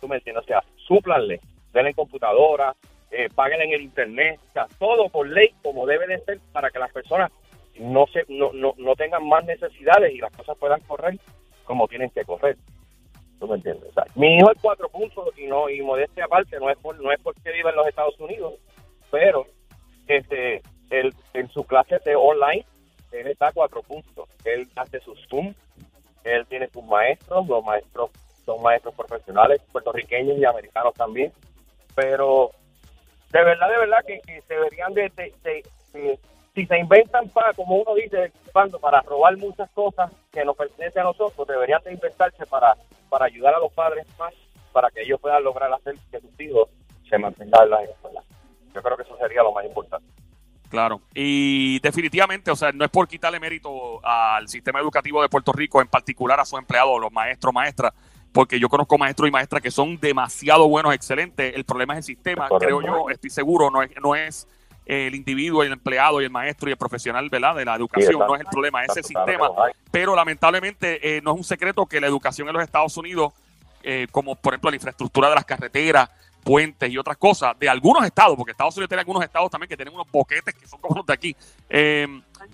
¿Tú 0.00 0.08
me 0.08 0.16
entiendes? 0.16 0.44
O 0.44 0.46
sea, 0.46 0.62
súplanle, 0.76 1.40
denle 1.72 1.94
computadora, 1.94 2.74
eh, 3.10 3.28
paguen 3.34 3.62
en 3.62 3.72
el 3.72 3.82
internet, 3.82 4.40
o 4.50 4.52
sea, 4.52 4.66
todo 4.78 5.08
por 5.08 5.28
ley 5.28 5.54
como 5.62 5.86
debe 5.86 6.06
de 6.06 6.18
ser 6.20 6.40
para 6.52 6.70
que 6.70 6.78
las 6.78 6.92
personas 6.92 7.30
no 7.78 8.06
se 8.06 8.24
no, 8.28 8.52
no, 8.52 8.74
no 8.76 8.96
tengan 8.96 9.26
más 9.26 9.44
necesidades 9.44 10.12
y 10.12 10.18
las 10.18 10.32
cosas 10.32 10.56
puedan 10.58 10.80
correr 10.80 11.18
como 11.64 11.88
tienen 11.88 12.10
que 12.10 12.24
correr. 12.24 12.56
¿Tú 13.40 13.48
me 13.48 13.56
entiendes? 13.56 13.90
Mi 14.14 14.36
hijo 14.36 14.50
es 14.52 14.58
cuatro 14.60 14.88
puntos 14.88 15.28
y 15.36 15.46
no 15.46 15.68
y 15.68 15.82
modestia 15.82 16.24
aparte 16.24 16.58
no 16.58 16.70
es 16.70 16.78
por, 16.78 16.98
no 17.00 17.10
es 17.12 17.20
porque 17.20 17.50
vive 17.52 17.70
en 17.70 17.76
los 17.76 17.86
Estados 17.88 18.18
Unidos, 18.20 18.54
pero 19.10 19.46
este 20.06 20.62
él, 20.90 21.12
en 21.32 21.48
su 21.50 21.64
clase 21.64 21.98
de 22.04 22.14
online 22.16 22.64
él 23.12 23.26
está 23.28 23.52
cuatro 23.52 23.82
puntos. 23.82 24.28
Él 24.44 24.68
hace 24.76 25.00
sus 25.00 25.18
Zoom, 25.28 25.54
él 26.24 26.46
tiene 26.46 26.68
sus 26.68 26.84
maestros, 26.84 27.46
los 27.46 27.64
maestros 27.64 28.10
son 28.44 28.60
maestros 28.62 28.94
profesionales, 28.94 29.60
puertorriqueños 29.72 30.36
y 30.38 30.44
americanos 30.44 30.94
también, 30.94 31.32
pero 31.94 32.50
de 33.32 33.42
verdad, 33.42 33.68
de 33.70 33.78
verdad 33.78 33.98
que, 34.06 34.20
que 34.20 34.42
deberían 34.48 34.94
de, 34.94 35.02
de- 35.16 35.34
de- 35.42 35.62
de- 35.62 35.62
si 36.54 36.66
se 36.66 36.78
inventan 36.78 37.28
para, 37.30 37.52
como 37.52 37.76
uno 37.76 37.94
dice, 37.94 38.32
cuando 38.52 38.78
para 38.78 39.00
robar 39.02 39.36
muchas 39.36 39.68
cosas 39.70 40.10
que 40.30 40.44
nos 40.44 40.56
pertenecen 40.56 41.02
a 41.02 41.06
nosotros, 41.06 41.46
deberían 41.48 41.82
de 41.82 41.92
inventarse 41.92 42.46
para, 42.46 42.76
para 43.08 43.26
ayudar 43.26 43.54
a 43.54 43.58
los 43.58 43.72
padres 43.72 44.06
más, 44.18 44.32
para 44.72 44.90
que 44.90 45.02
ellos 45.02 45.20
puedan 45.20 45.42
lograr 45.42 45.72
hacer 45.72 45.96
que 46.10 46.20
sus 46.20 46.40
hijos 46.40 46.68
se 47.08 47.18
mantengan 47.18 47.64
en 47.64 47.70
las 47.70 47.88
escuelas. 47.88 48.24
Yo 48.72 48.82
creo 48.82 48.96
que 48.96 49.02
eso 49.02 49.16
sería 49.18 49.42
lo 49.42 49.52
más 49.52 49.64
importante. 49.64 50.06
Claro. 50.68 51.00
Y 51.14 51.78
definitivamente, 51.80 52.50
o 52.50 52.56
sea, 52.56 52.72
no 52.72 52.84
es 52.84 52.90
por 52.90 53.06
quitarle 53.06 53.38
mérito 53.38 54.00
al 54.04 54.48
sistema 54.48 54.80
educativo 54.80 55.22
de 55.22 55.28
Puerto 55.28 55.52
Rico, 55.52 55.80
en 55.80 55.88
particular 55.88 56.38
a 56.40 56.44
sus 56.44 56.58
empleados, 56.58 57.00
los 57.00 57.12
maestros, 57.12 57.52
maestras, 57.52 57.92
porque 58.32 58.58
yo 58.58 58.68
conozco 58.68 58.98
maestros 58.98 59.28
y 59.28 59.32
maestras 59.32 59.62
que 59.62 59.70
son 59.70 59.98
demasiado 60.00 60.68
buenos, 60.68 60.94
excelentes. 60.94 61.54
El 61.54 61.64
problema 61.64 61.94
es 61.94 61.98
el 61.98 62.02
sistema, 62.04 62.48
Correcto. 62.48 62.78
creo 62.78 63.04
yo, 63.04 63.10
estoy 63.10 63.30
seguro, 63.30 63.70
no 63.70 63.82
es, 63.82 63.90
no 64.02 64.16
es 64.16 64.48
el 64.86 65.14
individuo, 65.14 65.62
el 65.62 65.72
empleado 65.72 66.20
y 66.20 66.24
el 66.24 66.30
maestro 66.30 66.68
y 66.68 66.72
el 66.72 66.78
profesional, 66.78 67.28
¿verdad? 67.30 67.54
De 67.54 67.64
la 67.64 67.74
educación, 67.74 68.18
no 68.18 68.34
es 68.34 68.40
el 68.40 68.46
problema, 68.46 68.84
es 68.84 68.96
el 68.96 69.04
sistema. 69.04 69.50
Pero 69.90 70.14
lamentablemente 70.14 71.16
eh, 71.16 71.20
no 71.22 71.32
es 71.32 71.38
un 71.38 71.44
secreto 71.44 71.86
que 71.86 72.00
la 72.00 72.06
educación 72.06 72.48
en 72.48 72.54
los 72.54 72.62
Estados 72.62 72.96
Unidos, 72.96 73.32
eh, 73.82 74.06
como 74.10 74.36
por 74.36 74.52
ejemplo 74.52 74.70
la 74.70 74.76
infraestructura 74.76 75.28
de 75.28 75.34
las 75.36 75.44
carreteras, 75.44 76.10
puentes 76.42 76.90
y 76.90 76.98
otras 76.98 77.16
cosas, 77.16 77.58
de 77.58 77.68
algunos 77.68 78.04
estados, 78.04 78.36
porque 78.36 78.52
Estados 78.52 78.76
Unidos 78.76 78.90
tiene 78.90 79.00
algunos 79.00 79.24
estados 79.24 79.50
también 79.50 79.68
que 79.68 79.76
tienen 79.76 79.94
unos 79.94 80.10
boquetes 80.10 80.54
que 80.54 80.66
son 80.66 80.78
como 80.78 80.96
los 80.96 81.06
de 81.06 81.12
aquí. 81.14 81.34
Eh, 81.70 82.06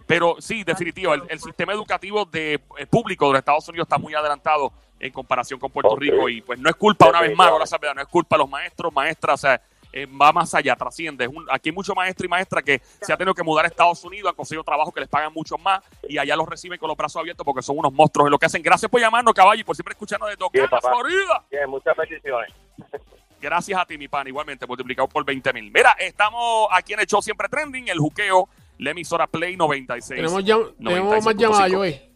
pero 0.07 0.37
sí, 0.39 0.63
definitivo, 0.63 1.13
el, 1.15 1.23
el 1.29 1.41
sistema 1.41 1.73
educativo 1.73 2.25
de 2.25 2.61
público 2.89 3.27
de 3.27 3.33
los 3.33 3.39
Estados 3.41 3.69
Unidos 3.69 3.87
está 3.87 3.99
muy 3.99 4.15
adelantado 4.15 4.73
en 5.01 5.13
comparación 5.13 5.59
con 5.59 5.71
Puerto. 5.71 5.97
Rico 5.97 6.29
y 6.29 6.43
pues 6.43 6.59
no 6.59 6.69
es 6.69 6.77
culpa, 6.77 7.09
una 7.09 7.23
vez 7.23 7.35
más, 7.35 7.49
ahora 7.49 7.67
sabes, 7.67 7.91
no 7.95 8.03
es 8.03 8.09
culpa 8.09 8.37
de 8.37 8.43
los 8.43 8.51
maestros, 8.51 8.93
maestras, 8.93 9.35
o 9.35 9.43
sea, 9.43 9.61
eh, 9.93 10.07
va 10.07 10.33
más 10.33 10.55
allá, 10.55 10.77
trasciende. 10.77 11.25
Es 11.25 11.31
un- 11.31 11.47
aquí 11.51 11.69
hay 11.71 11.75
muchos 11.75 11.95
maestros 11.97 12.25
y 12.27 12.29
maestras 12.29 12.63
que 12.65 12.81
se 13.01 13.13
han 13.13 13.19
tenido 13.19 13.35
que 13.35 13.43
mudar 13.43 13.65
a 13.65 13.69
Estados 13.69 14.03
Unidos, 14.05 14.31
han 14.31 14.37
conseguido 14.37 14.63
trabajo 14.65 14.93
que 14.93 15.01
les 15.01 15.09
pagan 15.09 15.33
mucho 15.33 15.57
más 15.59 15.83
y 16.09 16.19
allá 16.19 16.37
los 16.37 16.49
reciben 16.49 16.79
con 16.79 16.89
los 16.89 16.97
brazos 16.97 17.21
abiertos 17.21 17.45
porque 17.45 17.63
son 17.63 17.79
unos 17.79 17.93
monstruos 17.93 18.27
en 18.27 18.31
lo 18.33 18.39
que 18.39 18.47
hacen. 18.47 18.63
Gracias 18.63 18.91
por 18.91 19.01
llamarnos, 19.01 19.35
caballo, 19.35 19.61
y 19.61 19.65
por 19.65 19.75
siempre 19.75 19.93
escucharnos 19.93 20.31
Ocala, 20.41 20.69
papá. 20.69 20.91
Florida. 20.95 21.45
Bien, 21.51 21.69
muchas 21.69 21.97
bendiciones. 21.97 22.53
Gracias 23.41 23.81
a 23.81 23.87
ti, 23.87 23.97
mi 23.97 24.07
pan, 24.07 24.27
igualmente, 24.29 24.67
multiplicado 24.67 25.09
por 25.09 25.25
20 25.25 25.53
mil. 25.55 25.71
Mira, 25.73 25.93
estamos 25.99 26.69
aquí 26.71 26.93
en 26.93 27.01
el 27.01 27.07
show 27.07 27.23
Siempre 27.23 27.49
Trending, 27.49 27.89
el 27.89 27.99
juqueo, 27.99 28.49
la 28.79 28.91
emisora 28.91 29.27
Play 29.27 29.57
96. 29.57 30.17
Tenemos, 30.21 30.45
llam- 30.45 30.75
tenemos 30.77 31.25
más 31.25 31.35
96.5. 31.35 31.39
llamadas, 31.41 31.73
Joey. 31.73 32.10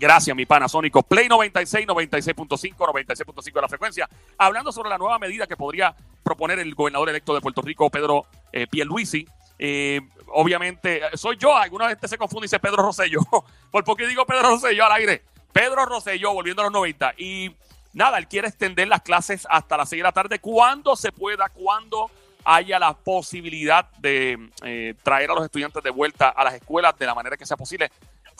Gracias, 0.00 0.34
mi 0.34 0.46
pana 0.46 0.66
Sónico. 0.66 1.02
Play 1.02 1.28
96, 1.28 1.86
96.5, 1.86 2.74
96.5 2.74 3.52
de 3.52 3.60
la 3.60 3.68
frecuencia. 3.68 4.08
Hablando 4.38 4.72
sobre 4.72 4.88
la 4.88 4.96
nueva 4.96 5.18
medida 5.18 5.46
que 5.46 5.58
podría 5.58 5.94
proponer 6.22 6.58
el 6.58 6.74
gobernador 6.74 7.10
electo 7.10 7.34
de 7.34 7.42
Puerto 7.42 7.60
Rico, 7.60 7.90
Pedro 7.90 8.24
eh, 8.50 8.66
Pierluisi. 8.66 9.28
Eh, 9.58 10.00
obviamente, 10.28 11.04
eh, 11.04 11.10
soy 11.18 11.36
yo. 11.36 11.54
Alguna 11.54 11.90
gente 11.90 12.08
se 12.08 12.16
confunde 12.16 12.44
y 12.44 12.46
dice 12.46 12.58
Pedro 12.58 12.82
Rosselló. 12.82 13.20
¿Por 13.70 13.84
qué 13.94 14.06
digo 14.06 14.24
Pedro 14.24 14.48
Rosselló 14.48 14.86
al 14.86 14.92
aire? 14.92 15.22
Pedro 15.52 15.84
Rosselló, 15.84 16.32
volviendo 16.32 16.62
a 16.62 16.64
los 16.64 16.72
90. 16.72 17.16
Y 17.18 17.54
nada, 17.92 18.16
él 18.16 18.26
quiere 18.26 18.48
extender 18.48 18.88
las 18.88 19.02
clases 19.02 19.46
hasta 19.50 19.76
las 19.76 19.90
6 19.90 20.00
de 20.00 20.04
la 20.04 20.12
tarde. 20.12 20.38
Cuando 20.38 20.96
se 20.96 21.12
pueda, 21.12 21.50
cuando 21.50 22.10
haya 22.44 22.78
la 22.78 22.94
posibilidad 22.94 23.90
de 23.98 24.50
eh, 24.64 24.94
traer 25.02 25.30
a 25.30 25.34
los 25.34 25.44
estudiantes 25.44 25.82
de 25.82 25.90
vuelta 25.90 26.30
a 26.30 26.44
las 26.44 26.54
escuelas 26.54 26.98
de 26.98 27.06
la 27.06 27.14
manera 27.14 27.36
que 27.36 27.46
sea 27.46 27.56
posible 27.56 27.90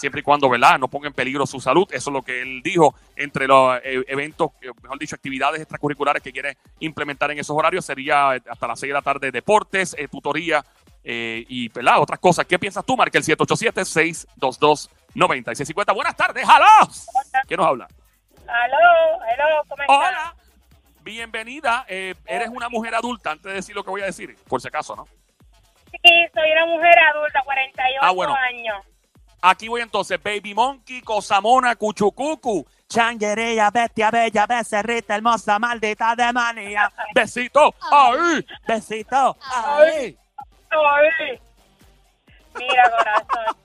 siempre 0.00 0.20
y 0.20 0.24
cuando, 0.24 0.48
¿verdad?, 0.48 0.78
no 0.78 0.88
ponga 0.88 1.08
en 1.08 1.14
peligro 1.14 1.46
su 1.46 1.60
salud. 1.60 1.86
Eso 1.92 2.10
es 2.10 2.14
lo 2.14 2.22
que 2.22 2.40
él 2.42 2.62
dijo 2.62 2.94
entre 3.16 3.46
los 3.46 3.78
eh, 3.84 4.02
eventos, 4.08 4.50
eh, 4.62 4.70
mejor 4.82 4.98
dicho, 4.98 5.14
actividades 5.14 5.60
extracurriculares 5.60 6.22
que 6.22 6.32
quiere 6.32 6.56
implementar 6.80 7.30
en 7.30 7.38
esos 7.38 7.56
horarios. 7.56 7.84
Sería 7.84 8.36
eh, 8.36 8.42
hasta 8.50 8.66
las 8.66 8.80
6 8.80 8.90
de 8.90 8.94
la 8.94 9.02
tarde 9.02 9.30
deportes, 9.30 9.94
eh, 9.98 10.08
tutoría 10.08 10.64
eh, 11.04 11.44
y, 11.48 11.68
¿verdad?, 11.68 12.00
otras 12.00 12.18
cosas. 12.18 12.46
¿Qué 12.46 12.58
piensas 12.58 12.84
tú, 12.84 12.96
Marca? 12.96 13.18
El 13.18 13.24
787-622-9650. 13.24 15.94
Buenas 15.94 16.16
tardes, 16.16 16.46
¡Halo! 16.48 16.66
¿Quién 17.46 17.58
nos 17.58 17.66
habla? 17.66 17.86
Aló, 18.48 19.22
aló, 19.22 19.62
¿cómo 19.68 19.82
estás? 19.82 19.96
Hola. 19.96 20.34
Bienvenida. 21.02 21.84
Eh, 21.88 22.14
eres 22.26 22.48
una 22.48 22.68
mujer 22.68 22.94
adulta, 22.94 23.30
antes 23.30 23.44
de 23.50 23.54
decir 23.54 23.74
lo 23.74 23.84
que 23.84 23.90
voy 23.90 24.02
a 24.02 24.06
decir, 24.06 24.36
por 24.48 24.60
si 24.60 24.68
acaso, 24.68 24.94
¿no? 24.96 25.06
Sí, 25.90 26.12
soy 26.34 26.50
una 26.52 26.66
mujer 26.66 26.98
adulta, 27.14 27.42
48 27.44 27.98
Ah, 28.02 28.10
bueno. 28.12 28.34
años. 28.34 28.76
Aquí 29.42 29.68
voy 29.68 29.80
entonces. 29.80 30.22
Baby 30.22 30.54
Monkey, 30.54 31.00
Cosamona, 31.00 31.76
Cuchucucu. 31.76 32.66
Changuería, 32.88 33.70
bestia 33.70 34.10
bella, 34.10 34.46
becerrita 34.46 35.14
hermosa, 35.14 35.58
maldita 35.58 36.16
de 36.16 36.32
manía. 36.32 36.90
Besito. 37.14 37.72
Ahí. 37.90 38.44
Besito. 38.66 39.36
Ay. 39.40 40.18
Ay. 40.70 41.40
Mira, 42.58 42.90
corazón. 42.90 43.56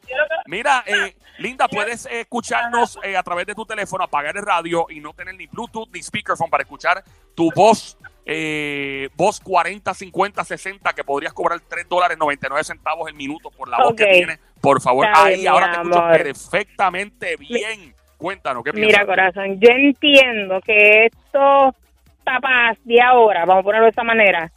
Mira, 0.46 0.84
eh, 0.86 1.16
Linda, 1.40 1.68
puedes 1.68 2.06
eh, 2.06 2.22
escucharnos 2.22 3.00
eh, 3.04 3.18
a 3.18 3.24
través 3.24 3.48
de 3.48 3.56
tu 3.56 3.66
teléfono, 3.66 4.04
apagar 4.04 4.38
el 4.38 4.46
radio 4.46 4.86
y 4.90 5.00
no 5.00 5.14
tener 5.14 5.36
ni 5.36 5.48
Bluetooth 5.48 5.90
ni 5.92 6.02
speakerphone 6.02 6.50
para 6.50 6.64
escuchar 6.64 7.04
tu 7.36 7.52
voz 7.52 7.98
eh, 8.26 9.10
voz 9.16 9.40
40, 9.40 9.94
50, 9.94 10.44
60, 10.44 10.94
que 10.94 11.04
podrías 11.04 11.32
cobrar 11.34 11.60
3 11.60 11.88
dólares 11.88 12.18
99 12.18 12.64
centavos 12.64 13.08
el 13.08 13.16
minuto 13.16 13.52
por 13.52 13.70
la 13.70 13.78
voz 13.78 13.96
que 13.96 14.06
tienes. 14.06 14.40
Por 14.60 14.82
favor, 14.82 15.06
Está 15.06 15.26
ahí 15.26 15.36
bien, 15.42 15.48
ahora 15.50 15.66
te 15.68 15.72
escucho 15.82 16.00
amor. 16.00 16.18
perfectamente 16.18 17.36
bien. 17.38 17.94
Cuéntanos, 18.18 18.64
¿qué 18.64 18.72
piensas? 18.74 18.94
Mira, 18.94 19.06
corazón, 19.06 19.60
yo 19.60 19.70
entiendo 19.70 20.60
que 20.62 21.06
estos 21.06 21.76
papás 22.24 22.78
de 22.84 23.02
ahora, 23.02 23.46
vamos 23.46 23.62
a 23.62 23.64
ponerlo 23.64 23.86
de 23.86 23.90
esta 23.92 24.04
manera, 24.04 24.52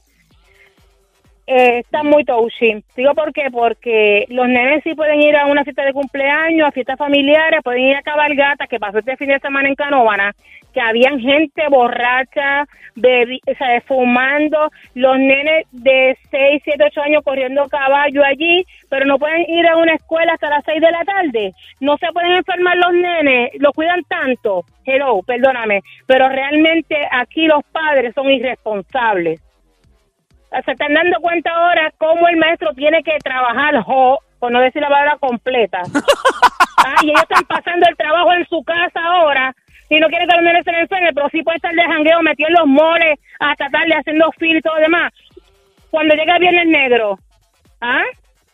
eh, 1.49 1.79
están 1.81 2.07
muy 2.07 2.25
touchy. 2.25 2.85
Digo 2.97 3.15
por 3.15 3.33
qué, 3.33 3.51
porque 3.51 4.27
los 4.29 4.47
nenes 4.49 4.83
sí 4.85 4.95
pueden 4.95 5.21
ir 5.23 5.35
a 5.37 5.47
una 5.47 5.65
fiesta 5.65 5.85
de 5.85 5.93
cumpleaños, 5.93 6.69
a 6.69 6.73
fiestas 6.73 6.99
familiares, 6.99 7.61
pueden 7.65 7.83
ir 7.85 7.97
a 7.97 8.03
cabalgatas, 8.03 8.69
que 8.69 8.79
pasó 8.79 8.99
este 8.99 9.17
fin 9.17 9.29
de 9.29 9.41
semana 9.41 9.69
en 9.69 9.75
Canóvana, 9.75 10.35
que 10.75 10.81
habían 10.81 11.19
gente 11.19 11.63
borracha, 11.71 12.67
bebi- 12.95 13.41
o 13.51 13.55
sea, 13.57 13.81
fumando, 13.81 14.71
los 14.95 15.19
nenes 15.19 15.67
de 15.73 16.17
6, 16.31 16.61
7, 16.65 16.85
8 16.89 17.01
años 17.03 17.23
corriendo 17.25 17.67
caballo 17.69 18.23
allí, 18.25 18.65
pero 18.91 19.07
no 19.07 19.19
pueden 19.19 19.49
ir 19.49 19.67
a 19.67 19.77
una 19.79 19.95
escuela 19.95 20.35
hasta 20.35 20.51
las 20.51 20.65
6 20.67 20.81
de 20.81 20.91
la 20.91 21.05
tarde. 21.05 21.53
No 21.81 21.97
se 21.97 22.07
pueden 22.13 22.33
enfermar 22.33 22.77
los 22.77 22.93
nenes, 22.93 23.53
los 23.59 23.73
cuidan 23.73 24.03
tanto. 24.05 24.65
Hello, 24.85 25.21
perdóname, 25.27 25.81
pero 26.07 26.29
realmente 26.29 26.97
aquí 27.11 27.47
los 27.47 27.65
padres 27.73 28.13
son 28.15 28.31
irresponsables. 28.31 29.41
Se 30.65 30.73
están 30.73 30.95
dando 30.95 31.21
cuenta 31.21 31.51
ahora 31.51 31.93
cómo 31.99 32.27
el 32.29 32.37
maestro 32.37 32.73
tiene 32.75 33.03
que 33.03 33.17
trabajar, 33.23 33.81
jo, 33.83 34.19
por 34.39 34.51
no 34.51 34.61
decir 34.61 34.81
la 34.83 34.89
palabra 34.89 35.17
completa. 35.19 35.83
Ah, 36.81 36.95
y 37.03 37.11
ellos 37.11 37.23
están 37.23 37.45
pasando 37.45 37.89
el 37.89 37.97
trabajo 37.97 38.33
en 38.35 38.47
su 38.47 38.63
casa 38.63 39.01
ahora 39.05 39.53
y 39.91 39.99
no 39.99 40.07
quieren 40.07 40.29
que 40.29 40.37
los 40.37 40.45
nenes 40.45 40.65
se 40.65 40.71
enfermen, 40.71 41.13
pero 41.13 41.29
sí 41.31 41.43
puede 41.43 41.57
estar 41.57 41.75
de 41.75 41.83
jangueo 41.83 42.23
metido 42.23 42.49
en 42.49 42.55
los 42.55 42.67
moles 42.69 43.19
hasta 43.41 43.69
tarde 43.69 43.95
haciendo 43.99 44.31
fil 44.39 44.57
y 44.57 44.61
todo 44.61 44.77
lo 44.77 44.83
demás. 44.83 45.13
Cuando 45.91 46.15
llega 46.15 46.37
el 46.37 46.41
viernes 46.41 46.67
negro, 46.69 47.19
¿ah? 47.81 48.05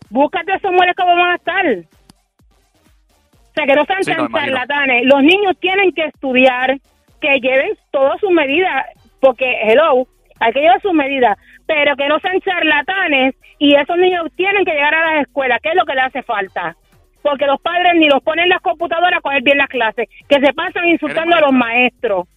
Búscate 0.09 0.55
esos 0.55 0.73
moles 0.73 0.97
como 0.97 1.15
van 1.15 1.33
a 1.33 1.35
estar. 1.35 1.67
O 1.67 3.53
sea, 3.55 3.67
que 3.67 3.75
no 3.75 3.85
sean 3.85 4.03
Sí, 4.05 4.11
no, 4.13 4.17
tan 4.17 4.27
imagino. 4.31 4.57
charlatanes. 4.57 5.05
Los 5.05 5.23
niños 5.23 5.57
tienen 5.61 5.93
que 5.93 6.05
estudiar, 6.07 6.79
que 7.21 7.41
lleven 7.41 7.77
todas 7.91 8.19
sus 8.21 8.31
medidas, 8.31 8.87
porque, 9.21 9.55
hello, 9.65 10.07
hay 10.41 10.53
que 10.53 10.61
llevar 10.61 10.81
sus 10.81 10.93
medidas, 10.93 11.39
pero 11.67 11.97
que 11.97 12.09
no 12.09 12.19
sean 12.21 12.41
charlatanes 12.41 13.35
y 13.59 13.75
esos 13.75 13.97
niños 13.97 14.27
tienen 14.37 14.65
que 14.65 14.73
llegar 14.73 14.95
a 14.95 15.15
las 15.15 15.27
escuelas, 15.27 15.61
que 15.63 15.71
es 15.71 15.75
lo 15.75 15.85
que 15.85 15.95
les 15.95 16.05
hace 16.05 16.23
falta. 16.23 16.77
Porque 17.23 17.47
los 17.47 17.61
padres 17.61 17.95
ni 17.97 18.09
los 18.09 18.23
ponen 18.23 18.45
en 18.45 18.51
las 18.51 18.61
computadoras 18.61 19.19
a 19.19 19.23
coger 19.23 19.43
bien 19.43 19.59
las 19.59 19.69
clases, 19.69 20.09
que 20.29 20.41
se 20.41 20.53
pasan 20.53 20.87
insultando 20.87 21.37
a 21.37 21.41
los 21.41 21.53
maestros. 21.53 22.29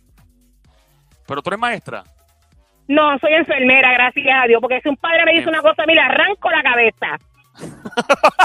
Pero 1.27 1.42
tú 1.42 1.50
eres 1.50 1.60
maestra. 1.60 2.04
No, 2.88 3.20
soy 3.20 3.34
enfermera, 3.34 3.92
gracias 3.92 4.25
a 4.34 4.48
Dios, 4.48 4.62
porque 4.62 4.80
si 4.80 4.88
un 4.88 4.96
padre 4.96 5.25
me 5.25 5.34
dice 5.34 5.50
una 5.50 5.62
cosa, 5.62 5.84
mira, 5.86 6.06
arranco 6.06 6.50
la 6.50 6.63
cabeza. 6.63 7.18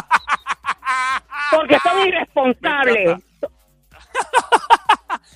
Porque 1.53 1.79
son 1.81 2.09
irresponsables. 2.09 3.23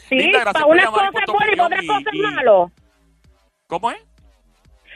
Sí, 0.09 0.17
Linda, 0.17 0.53
para 0.53 0.67
unas 0.67 0.87
cosas 0.87 1.13
bueno 1.29 1.53
y 1.53 1.57
para 1.57 1.67
otras 1.67 1.87
cosas 1.87 2.15
malo. 2.35 2.71
¿Cómo 3.67 3.91
es? 3.91 3.99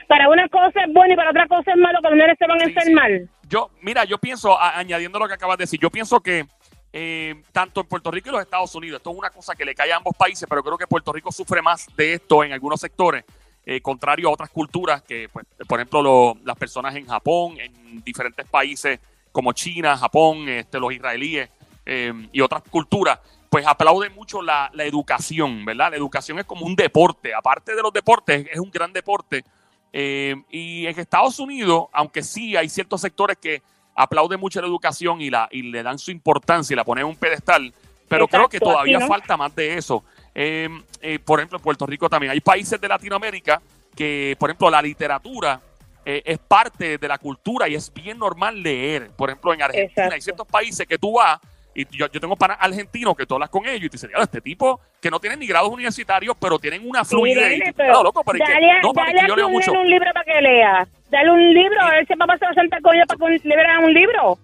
Para 0.09 0.29
una 0.29 0.49
cosa 0.49 0.85
es 0.85 0.93
bueno 0.93 1.12
y 1.15 1.17
para 1.17 1.31
otra 1.31 1.47
cosa 1.47 1.71
es 1.73 1.77
malo, 1.77 1.99
los 2.03 2.12
nenes 2.12 2.37
se 2.39 2.47
van 2.47 2.61
a 2.61 2.65
Sí, 2.65 2.73
sí. 2.73 2.79
enfermar. 2.79 3.11
Yo, 3.49 3.71
mira, 3.81 4.05
yo 4.05 4.19
pienso, 4.19 4.59
a- 4.59 4.79
añadiendo 4.79 5.19
lo 5.19 5.29
que 5.29 5.35
acabas 5.35 5.59
de 5.59 5.62
decir, 5.65 5.81
yo 5.81 5.91
pienso 5.91 6.21
que 6.21 6.47
eh, 6.93 7.41
tanto 7.53 7.81
en 7.81 7.87
Puerto 7.87 8.11
Rico 8.11 8.31
y 8.31 8.33
los 8.33 8.41
Estados 8.41 8.75
Unidos, 8.75 8.99
esto 8.99 9.11
es 9.12 9.17
una 9.17 9.31
cosa 9.31 9.55
que 9.55 9.65
le 9.65 9.77
cae 9.77 9.93
a 9.93 9.97
ambos 9.99 10.17
países, 10.17 10.49
pero 10.49 10.61
creo 10.65 10.77
que 10.77 10.89
Puerto 10.89 11.12
Rico 11.12 11.31
sufre 11.31 11.62
más 11.62 11.87
de 11.97 12.15
esto 12.15 12.43
en 12.43 12.53
algunos 12.53 12.81
sectores, 12.81 13.25
eh, 13.65 13.81
contrario 13.81 14.29
a 14.29 14.33
otras 14.33 14.50
culturas 14.50 15.00
que, 15.03 15.29
pues, 15.33 15.47
por 15.69 15.79
ejemplo, 15.79 16.03
lo- 16.03 16.37
las 16.45 16.57
personas 16.57 16.97
en 16.97 17.07
Japón, 17.07 17.55
en 17.61 18.03
diferentes 18.03 18.45
países 18.49 18.99
como 19.30 19.52
China, 19.52 19.97
Japón, 19.97 20.49
este, 20.49 20.80
los 20.80 20.93
israelíes 20.93 21.49
eh, 21.87 22.13
y 22.33 22.41
otras 22.41 22.63
culturas, 22.69 23.21
pues 23.50 23.67
aplauden 23.67 24.15
mucho 24.15 24.41
la, 24.41 24.71
la 24.73 24.84
educación, 24.84 25.65
¿verdad? 25.65 25.91
La 25.91 25.97
educación 25.97 26.39
es 26.39 26.47
como 26.47 26.65
un 26.65 26.76
deporte, 26.76 27.34
aparte 27.34 27.75
de 27.75 27.82
los 27.82 27.93
deportes, 27.93 28.47
es 28.50 28.60
un 28.60 28.71
gran 28.71 28.93
deporte. 28.93 29.45
Eh, 29.93 30.36
y 30.50 30.86
en 30.86 30.99
Estados 30.99 31.41
Unidos, 31.41 31.86
aunque 31.93 32.23
sí 32.23 32.56
hay 32.56 32.69
ciertos 32.69 33.00
sectores 33.00 33.36
que 33.39 33.60
aplauden 33.97 34.39
mucho 34.39 34.60
la 34.60 34.69
educación 34.69 35.21
y, 35.21 35.30
la, 35.30 35.49
y 35.50 35.63
le 35.63 35.82
dan 35.82 35.99
su 35.99 36.13
importancia 36.13 36.73
y 36.73 36.76
la 36.76 36.84
ponen 36.84 37.02
en 37.02 37.10
un 37.10 37.17
pedestal, 37.17 37.75
pero 38.08 38.28
creo 38.28 38.49
que 38.49 38.60
todavía 38.60 39.00
falta 39.00 39.36
más 39.36 39.54
de 39.56 39.76
eso. 39.76 40.04
Eh, 40.32 40.69
eh, 41.00 41.19
por 41.19 41.41
ejemplo, 41.41 41.58
en 41.58 41.63
Puerto 41.63 41.86
Rico 41.86 42.08
también 42.08 42.30
hay 42.30 42.41
países 42.41 42.80
de 42.80 42.86
Latinoamérica 42.86 43.60
que, 43.97 44.36
por 44.39 44.50
ejemplo, 44.50 44.71
la 44.71 44.80
literatura 44.80 45.60
es 46.02 46.39
parte 46.39 46.99
de 46.99 47.08
la 47.08 47.19
cultura 47.19 47.69
y 47.69 47.75
es 47.75 47.93
bien 47.93 48.19
normal 48.19 48.60
leer. 48.60 49.10
Por 49.10 49.28
ejemplo, 49.28 49.52
en 49.52 49.63
Argentina 49.63 49.91
Exacto. 49.91 50.15
hay 50.15 50.21
ciertos 50.21 50.47
países 50.47 50.86
que 50.86 50.99
tú 50.99 51.13
vas 51.13 51.39
y 51.75 51.85
yo, 51.97 52.06
yo 52.11 52.21
tengo 52.21 52.37
para 52.37 52.54
argentinos 52.54 53.15
que 53.17 53.26
tú 53.26 53.35
hablas 53.35 53.49
con 53.50 53.65
ellos 53.67 53.85
y 53.85 53.89
te 53.91 53.95
dicen, 53.95 54.09
"Diablo, 54.09 54.25
este 54.25 54.41
tipo 54.41 54.80
que 55.00 55.11
no 55.11 55.21
tienen 55.21 55.39
ni 55.39 55.47
grados 55.47 55.71
universitarios, 55.71 56.37
pero 56.41 56.59
tienen 56.59 56.83
una 56.89 57.04
fluidez. 57.04 57.50
Mire, 57.50 57.69
Y 57.69 57.71
tú, 57.71 57.76
pero 57.76 57.99
"Ah, 58.00 58.02
loco, 58.02 58.23
pero 58.25 58.43
es 58.45 58.50
que- 58.50 58.61
no, 58.83 58.93
dale 58.93 59.21
que 59.21 59.26
yo 59.28 59.37
leo 59.37 59.49
mucho. 59.49 59.73
un 59.73 59.89
libro 59.89 60.11
para 60.13 60.25
que 60.25 60.41
lea. 60.41 60.89
Dale 61.11 61.30
un 61.30 61.54
libro, 61.54 61.80
a 61.80 61.91
ver 61.91 62.06
si 62.06 62.15
papá 62.17 62.37
se 62.39 62.45
va 62.45 62.50
a 62.50 62.54
sentar 62.54 62.80
con 62.83 62.95
ella 62.95 63.04
para 63.06 63.19
que 63.19 63.49
le 63.49 63.56
vean 63.56 63.85
un 63.85 63.93
libro. 63.95 64.39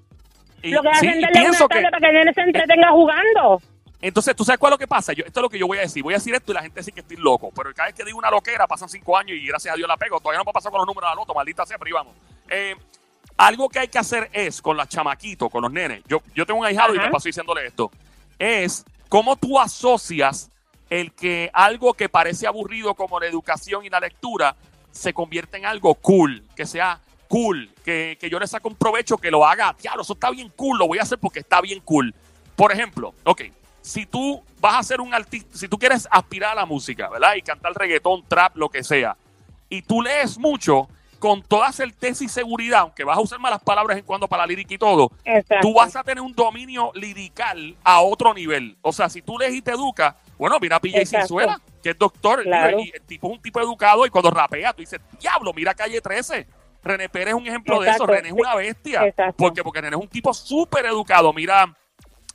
Y, 0.63 0.71
Lo 0.71 0.83
que 0.83 0.89
sí, 0.95 1.07
hacen 1.09 1.11
es 1.25 1.33
darle 1.33 1.41
una 1.51 1.59
que, 1.59 1.67
tarde 1.69 1.83
para 1.91 2.01
que 2.01 2.07
el 2.07 2.15
nene 2.15 2.33
se 2.33 2.41
entretenga 2.41 2.91
jugando. 2.91 3.61
entonces, 4.01 4.35
¿tú 4.37 4.45
sabes 4.45 4.59
cuál 4.59 4.71
es 4.73 4.75
lo 4.75 4.79
que 4.79 4.87
pasa? 4.89 5.13
Yo, 5.13 5.25
esto 5.25 5.41
es 5.41 5.43
lo 5.43 5.49
que 5.49 5.59
yo 5.59 5.67
voy 5.67 5.79
a 5.79 5.83
decir. 5.83 6.03
Voy 6.03 6.15
a 6.15 6.17
decir 6.19 6.35
esto 6.35 6.53
y 6.53 6.55
la 6.55 6.63
gente 6.63 6.81
dice 6.81 6.93
que 6.93 7.01
estoy 7.01 7.17
loco. 7.19 7.51
Pero 7.55 7.73
cada 7.75 7.89
vez 7.89 7.95
que 7.95 8.05
digo 8.05 8.19
una 8.19 8.31
loquera, 8.31 8.67
pasan 8.67 8.89
cinco 8.89 9.17
años 9.17 9.37
y 9.37 9.47
gracias 9.47 9.75
a 9.75 9.77
Dios 9.77 9.89
la 9.89 9.97
pego. 9.97 10.19
Todavía 10.21 10.39
no 10.39 10.45
me 10.45 10.51
ha 10.51 10.53
pasado 10.53 10.71
con 10.73 10.79
los 10.79 10.87
números 10.87 11.09
de 11.11 11.15
la 11.15 11.21
loto, 11.21 11.35
maldita 11.35 11.67
sea, 11.67 11.77
pero 11.79 11.87
ahí 11.89 11.93
vamos. 11.93 12.15
Eh, 12.49 12.75
algo 13.37 13.69
que 13.69 13.81
hay 13.81 13.89
que 13.89 13.99
hacer 13.99 14.31
es 14.33 14.63
con 14.63 14.77
las 14.77 14.89
chamaquitos, 14.89 15.51
con 15.51 15.63
los 15.63 15.73
nenes. 15.73 16.03
Yo, 16.09 16.23
yo 16.35 16.47
tengo 16.47 16.61
un 16.61 16.67
ahijado 16.67 16.95
y 16.95 16.99
me 16.99 17.11
paso 17.11 17.29
diciéndole 17.29 17.67
esto. 17.67 17.91
Es 18.39 18.85
cómo 19.09 19.37
tú 19.37 19.59
asocias 19.59 20.51
el 20.89 21.13
que 21.13 21.51
algo 21.53 21.95
que 21.95 22.09
parece 22.09 22.47
aburrido 22.47 22.95
como 22.95 23.19
la 23.21 23.27
educación 23.27 23.85
y 23.85 23.91
la 23.91 24.01
lectura 24.01 24.57
se 24.91 25.13
convierte 25.13 25.59
en 25.59 25.67
algo 25.67 25.95
cool, 25.97 26.43
que 26.55 26.65
sea 26.65 27.01
cool, 27.29 27.71
que, 27.85 28.17
que 28.21 28.31
yo 28.31 28.39
le 28.39 28.47
saco 28.47 28.69
un 28.69 28.77
provecho, 28.77 29.19
que 29.19 29.31
lo 29.31 29.45
haga, 29.45 29.75
diablo, 29.81 30.03
eso 30.03 30.15
está 30.15 30.31
bien 30.31 30.51
cool, 30.57 30.79
lo 30.79 30.87
voy 30.87 30.99
a 30.99 31.03
hacer 31.03 31.19
porque 31.19 31.41
está 31.41 31.61
bien 31.61 31.81
cool. 31.81 32.15
Por 32.55 32.73
ejemplo, 32.73 33.15
ok, 33.25 33.43
si 33.83 34.07
tú 34.07 34.43
vas 34.61 34.77
a 34.77 34.83
ser 34.83 35.01
un 35.01 35.13
artista, 35.13 35.57
si 35.57 35.69
tú 35.69 35.79
quieres 35.79 36.09
aspirar 36.11 36.53
a 36.53 36.55
la 36.55 36.67
música, 36.67 37.09
¿verdad? 37.09 37.35
Y 37.35 37.43
cantar 37.43 37.75
reggaetón, 37.75 38.25
trap, 38.27 38.57
lo 38.57 38.69
que 38.69 38.83
sea, 38.83 39.17
y 39.69 39.83
tú 39.83 40.01
lees 40.03 40.39
mucho, 40.39 40.89
con 41.27 41.43
toda 41.43 41.73
certeza 41.73 42.23
y 42.25 42.29
seguridad, 42.29 42.81
aunque 42.81 43.03
vas 43.05 43.19
a 43.19 43.21
usar 43.21 43.39
malas 43.41 43.61
palabras 43.63 43.99
en 43.99 44.05
cuando 44.05 44.29
para 44.29 44.45
la 44.45 44.47
lírica 44.47 44.75
y 44.75 44.79
todo, 44.79 45.11
Exacto. 45.25 45.67
tú 45.69 45.75
vas 45.75 45.97
a 45.97 46.05
tener 46.05 46.23
un 46.23 46.33
dominio 46.35 46.93
lirical 46.95 47.75
a 47.83 48.01
otro 48.01 48.33
nivel. 48.33 48.77
O 48.83 48.93
sea, 48.93 49.09
si 49.09 49.23
tú 49.23 49.39
lees 49.39 49.55
y 49.55 49.63
te 49.63 49.73
educas, 49.73 50.15
bueno, 50.39 50.59
mira 50.61 50.77
a 50.77 50.81
PJ 50.81 50.99
Exacto. 50.99 51.27
Sinzuela, 51.27 51.61
que 51.83 51.91
es 51.91 51.99
doctor, 51.99 52.43
Claro. 52.43 52.79
y 52.81 52.93
el 52.95 53.03
tipo 53.03 53.27
es 53.29 53.33
un 53.35 53.43
tipo 53.43 53.61
educado 53.61 54.07
y 54.07 54.11
cuando 54.11 54.31
rapea, 54.31 54.73
tú 54.73 54.81
dices, 54.83 55.01
diablo, 55.21 55.53
mira 55.53 55.75
Calle 55.75 56.01
13. 56.01 56.47
René 56.85 57.09
Pérez 57.09 57.29
es 57.29 57.35
un 57.35 57.47
ejemplo 57.47 57.81
de 57.81 57.91
eso. 57.91 58.07
René 58.07 58.29
es 58.29 58.35
una 58.35 58.55
bestia. 58.55 59.05
Exacto. 59.07 59.35
Porque, 59.37 59.65
porque 59.65 59.81
René 59.81 59.97
es 59.97 60.03
un 60.03 60.09
tipo 60.09 60.33
súper 60.33 60.87
educado. 60.87 61.33
Mira, 61.33 61.75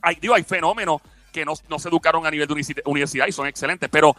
hay, 0.01 0.15
digo, 0.15 0.33
hay 0.35 0.43
fenómenos 0.43 1.01
que 1.31 1.45
no, 1.45 1.53
no 1.69 1.79
se 1.79 1.87
educaron 1.87 2.25
a 2.25 2.31
nivel 2.31 2.45
de 2.49 2.53
universi- 2.55 2.81
universidad 2.83 3.27
y 3.27 3.31
son 3.31 3.47
excelentes. 3.47 3.87
Pero 3.89 4.13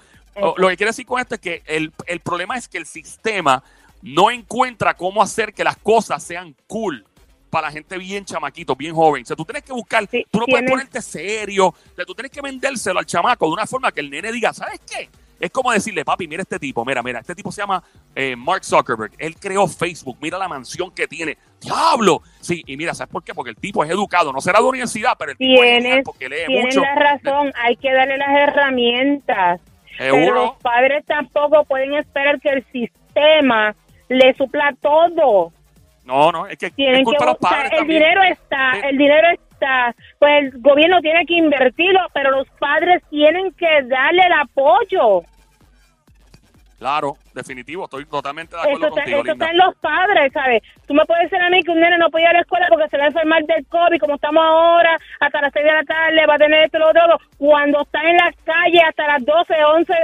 lo 0.57 0.69
que 0.69 0.77
quiero 0.79 0.89
decir 0.91 1.05
con 1.05 1.21
esto 1.21 1.35
es 1.35 1.41
que 1.43 1.63
el, 1.67 1.93
el 2.07 2.21
problema 2.21 2.57
es 2.57 2.67
que 2.67 2.79
el 2.79 2.87
sistema 2.87 3.63
no 4.03 4.31
encuentra 4.31 4.95
cómo 4.95 5.23
hacer 5.23 5.55
que 5.55 5.65
las 5.65 5.77
cosas 5.77 6.23
sean 6.23 6.55
cool 6.67 7.05
para 7.51 7.69
la 7.69 7.73
gente 7.73 7.99
bien 7.99 8.25
chamaquito, 8.25 8.75
bien 8.75 8.95
joven. 8.95 9.23
O 9.23 9.27
sea, 9.27 9.37
tú 9.37 9.45
tienes 9.45 9.63
que 9.63 9.73
buscar, 9.73 10.07
Sí, 10.11 10.25
tú 10.31 10.41
no 10.41 10.47
puedes 10.47 10.69
ponerte 10.69 11.03
serio, 11.03 11.67
o 11.69 11.95
sea, 11.95 12.05
tú 12.05 12.15
tienes 12.15 12.33
que 12.33 12.41
vendérselo 12.41 12.99
al 12.99 13.07
chamaco 13.07 13.47
de 13.47 13.53
una 13.53 13.67
forma 13.67 13.93
que 13.93 14.01
el 14.01 14.11
nene 14.11 14.33
diga, 14.33 14.53
¿sabes 14.53 14.81
qué? 14.81 15.09
Es 15.39 15.51
como 15.51 15.73
decirle, 15.73 16.05
papi, 16.05 16.29
mira 16.29 16.43
este 16.43 16.59
tipo, 16.59 16.85
mira, 16.85 17.03
mira, 17.03 17.19
este 17.19 17.35
tipo 17.35 17.51
se 17.51 17.61
llama 17.63 17.83
eh, 18.15 18.37
Mark 18.37 18.65
Zuckerberg, 18.65 19.13
él 19.19 19.35
creó 19.37 19.67
Facebook, 19.67 20.17
mira 20.21 20.39
la 20.39 20.47
mansión 20.47 20.93
que 20.93 21.09
tiene, 21.09 21.37
diablo. 21.61 22.23
Sí, 22.41 22.63
y 22.65 22.77
mira, 22.77 22.95
¿sabes 22.95 23.13
por 23.13 23.25
qué? 23.25 23.35
Porque 23.35 23.51
el 23.51 23.57
tipo 23.57 23.83
es 23.85 23.91
educado, 23.91 24.33
no 24.33 24.41
será 24.41 24.61
de 24.61 24.67
universidad, 24.67 25.15
pero 25.19 25.33
el 25.33 25.37
tipo 25.37 25.63
es 25.65 25.83
Tienes, 25.83 26.05
porque 26.05 26.29
lee 26.29 26.47
tienes 26.47 26.77
mucho. 26.77 26.81
la 26.81 26.95
razón, 26.95 27.53
hay 27.61 27.77
que 27.77 27.93
darle 27.93 28.19
las 28.19 28.31
herramientas. 28.31 29.61
Pero 29.99 30.33
los 30.33 30.57
padres 30.63 31.05
tampoco 31.07 31.65
pueden 31.65 31.95
esperar 31.95 32.41
que 32.41 32.49
el 32.49 32.65
sistema 32.73 33.75
le 34.09 34.35
supla 34.35 34.75
todo. 34.81 35.53
No, 36.05 36.33
no, 36.33 36.47
es 36.47 36.59
que 36.59 36.71
Tienen 36.71 37.01
que 37.01 37.05
culpa 37.05 37.25
de 37.27 37.31
los 37.31 37.39
padres 37.39 37.71
el 37.73 37.79
también. 37.79 38.01
dinero 38.03 38.23
está, 38.25 38.73
Sí. 38.75 38.81
el 38.85 38.99
dinero 38.99 39.29
está, 39.31 39.95
pues 40.19 40.33
el 40.45 40.61
gobierno 40.61 41.01
tiene 41.01 41.25
que 41.27 41.35
invertirlo, 41.35 42.01
pero 42.13 42.31
los 42.33 42.49
padres 42.59 43.03
tienen 43.09 43.53
que 43.53 43.83
darle 43.85 44.23
el 44.27 44.33
apoyo. 44.33 45.23
Claro, 46.79 47.15
definitivo, 47.33 47.85
estoy 47.85 48.05
totalmente 48.07 48.57
de 48.57 48.63
Eso 48.63 48.71
acuerdo 48.71 48.89
está, 48.89 49.03
contigo, 49.03 49.19
eso 49.19 49.31
Linda. 49.31 49.45
está 49.47 49.51
en 49.53 49.59
los 49.59 49.77
padres, 49.77 50.33
¿sabes? 50.33 50.63
Tú 50.89 50.95
me 50.95 51.05
puedes 51.05 51.31
decir 51.31 51.41
a 51.41 51.49
mí 51.49 51.63
que 51.63 51.71
un 51.71 51.79
nene 51.79 51.97
no 51.97 52.11
puede 52.11 52.25
ir 52.25 52.31
a 52.31 52.33
la 52.33 52.41
escuela 52.41 52.67
porque 52.69 52.89
se 52.89 52.99
va 52.99 53.05
a 53.05 53.07
enfermar 53.07 53.45
del 53.45 53.65
COVID, 53.69 54.01
como 54.01 54.17
estamos 54.17 54.45
ahora, 54.45 54.99
hasta 55.21 55.41
las 55.43 55.53
6 55.53 55.65
de 55.65 55.73
la 55.73 55.85
tarde, 55.85 56.27
va 56.27 56.35
a 56.35 56.39
tener 56.39 56.65
esto, 56.65 56.81
lo 56.81 56.89
otro, 56.91 57.03
cuando 57.39 57.83
está 57.83 58.01
en 58.03 58.17
la 58.17 58.33
calle 58.45 58.81
hasta 58.83 59.07
las 59.07 59.25
12, 59.25 59.55
11, 59.65 59.93
eh, 59.93 59.97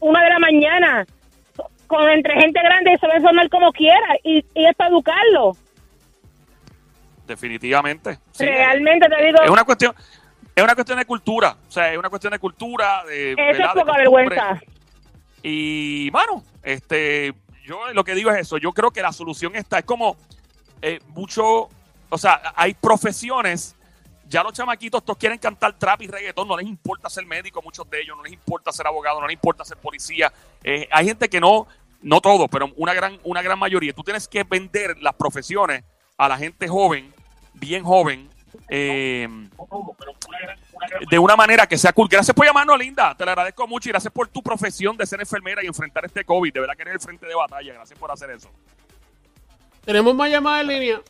1 0.00 0.20
de 0.20 0.28
la 0.28 0.38
mañana. 0.38 1.06
Con 1.86 2.08
entre 2.08 2.34
gente 2.40 2.60
grande 2.62 2.96
se 2.98 3.06
va 3.06 3.14
a 3.14 3.20
sonar 3.20 3.48
como 3.48 3.72
quiera 3.72 4.16
y, 4.22 4.44
y 4.54 4.66
es 4.66 4.74
para 4.76 4.90
educarlo. 4.90 5.56
Definitivamente. 7.26 8.18
Sí. 8.32 8.44
Realmente 8.44 9.08
te 9.08 9.24
digo, 9.24 9.42
Es 9.42 9.50
una 9.50 9.64
cuestión. 9.64 9.94
Es 10.54 10.64
una 10.64 10.74
cuestión 10.74 10.98
de 10.98 11.04
cultura, 11.04 11.54
o 11.68 11.70
sea, 11.70 11.92
es 11.92 11.98
una 11.98 12.08
cuestión 12.08 12.30
de 12.30 12.38
cultura, 12.38 13.04
de, 13.04 13.32
eso 13.32 13.62
es 13.62 13.68
poca 13.74 13.98
vergüenza. 13.98 14.58
Y 15.42 16.08
bueno, 16.08 16.42
este, 16.62 17.34
yo 17.62 17.92
lo 17.92 18.04
que 18.04 18.14
digo 18.14 18.30
es 18.30 18.38
eso. 18.38 18.56
Yo 18.56 18.72
creo 18.72 18.90
que 18.90 19.02
la 19.02 19.12
solución 19.12 19.54
está. 19.54 19.80
Es 19.80 19.84
como 19.84 20.16
eh, 20.80 21.00
mucho. 21.08 21.68
O 22.08 22.18
sea, 22.18 22.40
hay 22.54 22.72
profesiones. 22.72 23.76
Ya 24.28 24.42
los 24.42 24.52
chamaquitos 24.52 25.04
todos 25.04 25.18
quieren 25.18 25.38
cantar 25.38 25.78
trap 25.78 26.02
y 26.02 26.08
reggaetón. 26.08 26.48
No 26.48 26.56
les 26.56 26.66
importa 26.66 27.08
ser 27.08 27.24
médico, 27.26 27.62
muchos 27.62 27.88
de 27.88 28.00
ellos. 28.00 28.16
No 28.16 28.22
les 28.24 28.32
importa 28.32 28.72
ser 28.72 28.86
abogado, 28.86 29.20
no 29.20 29.26
les 29.26 29.34
importa 29.34 29.64
ser 29.64 29.76
policía. 29.76 30.32
Eh, 30.64 30.88
hay 30.90 31.06
gente 31.06 31.28
que 31.28 31.40
no, 31.40 31.66
no 32.02 32.20
todo, 32.20 32.48
pero 32.48 32.72
una 32.76 32.92
gran, 32.92 33.18
una 33.24 33.42
gran 33.42 33.58
mayoría. 33.58 33.92
Tú 33.92 34.02
tienes 34.02 34.26
que 34.26 34.42
vender 34.44 34.98
las 35.00 35.14
profesiones 35.14 35.84
a 36.16 36.28
la 36.28 36.36
gente 36.38 36.66
joven, 36.68 37.12
bien 37.54 37.84
joven. 37.84 38.28
eh, 38.68 39.28
de 41.10 41.18
una 41.18 41.36
manera 41.36 41.66
que 41.66 41.78
sea 41.78 41.92
cool. 41.92 42.08
Gracias 42.08 42.34
por 42.34 42.46
llamarnos, 42.46 42.78
Linda. 42.78 43.14
Te 43.16 43.24
lo 43.24 43.30
agradezco 43.30 43.66
mucho 43.66 43.88
y 43.88 43.92
gracias 43.92 44.12
por 44.12 44.28
tu 44.28 44.42
profesión 44.42 44.96
de 44.96 45.06
ser 45.06 45.20
enfermera 45.20 45.62
y 45.62 45.66
enfrentar 45.66 46.04
este 46.04 46.24
COVID. 46.24 46.52
De 46.52 46.60
verdad 46.60 46.74
que 46.74 46.82
eres 46.82 46.94
el 46.94 47.00
frente 47.00 47.26
de 47.26 47.34
batalla. 47.34 47.74
Gracias 47.74 47.98
por 47.98 48.10
hacer 48.10 48.30
eso. 48.30 48.50
Tenemos 49.84 50.14
más 50.14 50.30
llamadas 50.30 50.62
en 50.62 50.68
línea. 50.68 51.02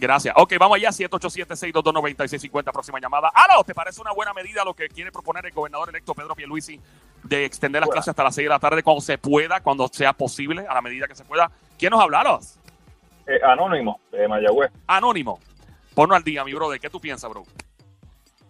Gracias. 0.00 0.34
Ok, 0.38 0.54
vamos 0.58 0.76
allá. 0.76 0.88
787-622-9650. 0.88 2.72
Próxima 2.72 2.98
llamada. 2.98 3.30
¡Aló! 3.34 3.62
¿Te 3.62 3.74
parece 3.74 4.00
una 4.00 4.12
buena 4.12 4.32
medida 4.32 4.64
lo 4.64 4.72
que 4.72 4.88
quiere 4.88 5.12
proponer 5.12 5.44
el 5.44 5.52
gobernador 5.52 5.90
electo 5.90 6.14
Pedro 6.14 6.34
Pierluisi 6.34 6.80
de 7.22 7.44
extender 7.44 7.82
las 7.82 7.90
clases 7.90 8.08
hasta 8.08 8.24
las 8.24 8.34
6 8.34 8.46
de 8.46 8.48
la 8.48 8.58
tarde 8.58 8.82
cuando 8.82 9.02
se 9.02 9.18
pueda, 9.18 9.60
cuando 9.60 9.86
sea 9.88 10.14
posible, 10.14 10.64
a 10.66 10.72
la 10.72 10.80
medida 10.80 11.06
que 11.06 11.14
se 11.14 11.24
pueda? 11.24 11.50
¿Quién 11.78 11.90
nos 11.90 12.00
hablaron? 12.00 12.40
Eh, 13.26 13.40
anónimo, 13.44 14.00
de 14.10 14.26
Mayagüez. 14.26 14.72
Anónimo. 14.86 15.38
Ponlo 15.94 16.16
al 16.16 16.24
día, 16.24 16.44
mi 16.44 16.54
brother. 16.54 16.80
¿Qué 16.80 16.88
tú 16.88 16.98
piensas, 16.98 17.28
bro? 17.30 17.42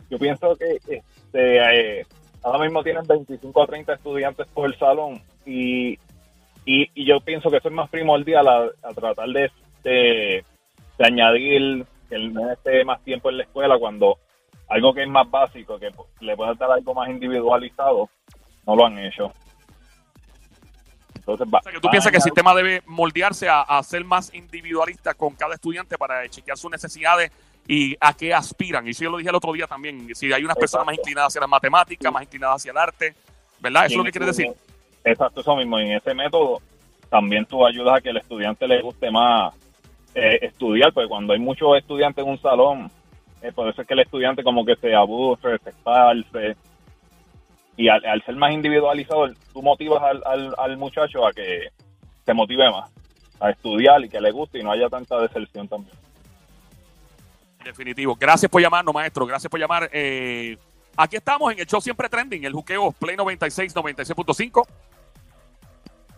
Yo 0.08 0.18
pienso 0.18 0.54
que 0.54 0.76
este, 0.76 1.02
eh, 1.34 2.06
ahora 2.44 2.60
mismo 2.60 2.84
tienen 2.84 3.04
25 3.08 3.60
a 3.60 3.66
30 3.66 3.94
estudiantes 3.94 4.46
por 4.54 4.76
salón 4.78 5.20
y, 5.44 5.98
y, 6.64 6.90
y 6.94 7.06
yo 7.06 7.20
pienso 7.20 7.50
que 7.50 7.56
eso 7.56 7.68
es 7.68 7.74
más 7.74 7.90
primordial 7.90 8.46
a, 8.46 8.68
a 8.82 8.94
tratar 8.94 9.28
de, 9.30 9.50
de, 9.82 10.44
de 11.00 11.06
añadir 11.06 11.86
que 12.10 12.14
el 12.14 12.34
nene 12.34 12.52
esté 12.52 12.84
más 12.84 13.02
tiempo 13.02 13.30
en 13.30 13.38
la 13.38 13.44
escuela 13.44 13.78
cuando 13.78 14.18
algo 14.68 14.92
que 14.92 15.02
es 15.02 15.08
más 15.08 15.28
básico, 15.30 15.78
que 15.78 15.90
le 16.20 16.36
pueda 16.36 16.52
dar 16.54 16.72
algo 16.72 16.92
más 16.94 17.08
individualizado, 17.08 18.10
no 18.66 18.76
lo 18.76 18.84
han 18.86 18.98
hecho. 18.98 19.32
Entonces, 21.14 21.46
va- 21.52 21.58
O 21.58 21.62
sea, 21.62 21.72
que 21.72 21.80
tú 21.80 21.88
piensas 21.90 22.10
que 22.12 22.18
el 22.18 22.22
sistema 22.22 22.54
debe 22.54 22.82
moldearse 22.86 23.48
a, 23.48 23.62
a 23.62 23.82
ser 23.82 24.04
más 24.04 24.32
individualista 24.34 25.14
con 25.14 25.34
cada 25.34 25.54
estudiante 25.54 25.96
para 25.96 26.28
chequear 26.28 26.58
sus 26.58 26.70
necesidades 26.70 27.32
y 27.66 27.96
a 28.00 28.12
qué 28.14 28.34
aspiran. 28.34 28.86
Y 28.86 28.90
eso 28.90 29.04
yo 29.04 29.10
lo 29.10 29.16
dije 29.18 29.30
el 29.30 29.36
otro 29.36 29.52
día 29.52 29.66
también. 29.66 30.14
Si 30.14 30.30
hay 30.32 30.44
unas 30.44 30.56
personas 30.56 30.86
más 30.86 30.96
inclinadas 30.98 31.28
hacia 31.28 31.40
las 31.40 31.50
matemáticas, 31.50 32.12
más 32.12 32.22
inclinadas 32.22 32.56
hacia 32.56 32.72
el 32.72 32.76
arte, 32.78 33.14
¿verdad? 33.60 33.86
Eso 33.86 33.92
es 33.94 33.96
lo 33.98 34.04
que 34.04 34.12
quiere 34.12 34.26
decir. 34.26 34.48
Exacto, 35.04 35.40
eso 35.40 35.56
mismo. 35.56 35.80
Y 35.80 35.86
en 35.86 35.92
ese 35.96 36.12
método 36.14 36.60
también 37.08 37.46
tú 37.46 37.64
ayudas 37.66 37.96
a 37.96 38.00
que 38.02 38.10
el 38.10 38.18
estudiante 38.18 38.66
le 38.68 38.82
guste 38.82 39.10
más 39.10 39.54
eh, 40.14 40.38
estudiar, 40.42 40.92
porque 40.92 41.08
cuando 41.08 41.32
hay 41.32 41.38
muchos 41.38 41.76
estudiantes 41.76 42.24
en 42.24 42.30
un 42.30 42.40
salón, 42.40 42.90
eh, 43.42 43.52
por 43.52 43.68
eso 43.68 43.82
es 43.82 43.88
que 43.88 43.94
el 43.94 44.00
estudiante 44.00 44.42
como 44.42 44.64
que 44.64 44.76
se 44.76 44.94
aburre, 44.94 45.58
se 45.62 45.70
esparce. 45.70 46.56
Y 47.76 47.88
al, 47.88 48.22
ser 48.26 48.36
más 48.36 48.52
individualizado, 48.52 49.28
tú 49.52 49.62
motivas 49.62 50.02
al, 50.02 50.22
al, 50.26 50.54
al 50.58 50.76
muchacho 50.76 51.26
a 51.26 51.32
que 51.32 51.68
se 52.26 52.34
motive 52.34 52.70
más, 52.70 52.90
a 53.40 53.50
estudiar 53.50 54.04
y 54.04 54.08
que 54.08 54.20
le 54.20 54.30
guste 54.32 54.58
y 54.58 54.62
no 54.62 54.70
haya 54.70 54.88
tanta 54.88 55.18
deserción 55.18 55.66
también. 55.66 55.96
Definitivo. 57.64 58.16
Gracias 58.18 58.50
por 58.50 58.60
llamarnos, 58.60 58.94
maestro. 58.94 59.26
Gracias 59.26 59.50
por 59.50 59.60
llamar. 59.60 59.90
Eh, 59.92 60.56
aquí 60.96 61.16
estamos 61.16 61.52
en 61.52 61.60
el 61.60 61.66
show 61.66 61.80
siempre 61.80 62.08
trending, 62.08 62.44
el 62.44 62.52
juqueo 62.52 62.92
Play 62.92 63.16
96, 63.16 63.74
96.5. 63.74 64.66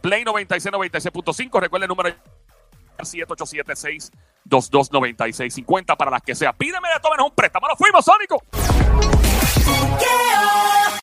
Play 0.00 0.24
96, 0.24 0.72
96.5. 0.72 1.60
Recuerda 1.60 1.84
el 1.84 1.88
número 1.88 2.14
787-622-9650 2.98 5.96
para 5.96 6.10
las 6.10 6.22
que 6.22 6.34
sea. 6.34 6.52
Pídeme 6.52 6.88
de 6.94 7.00
todo 7.00 7.12
menos 7.12 7.28
un 7.28 7.34
préstamo. 7.34 7.68
¡Nos 7.68 7.78
fuimos, 7.78 8.04
Sónico! 8.04 8.42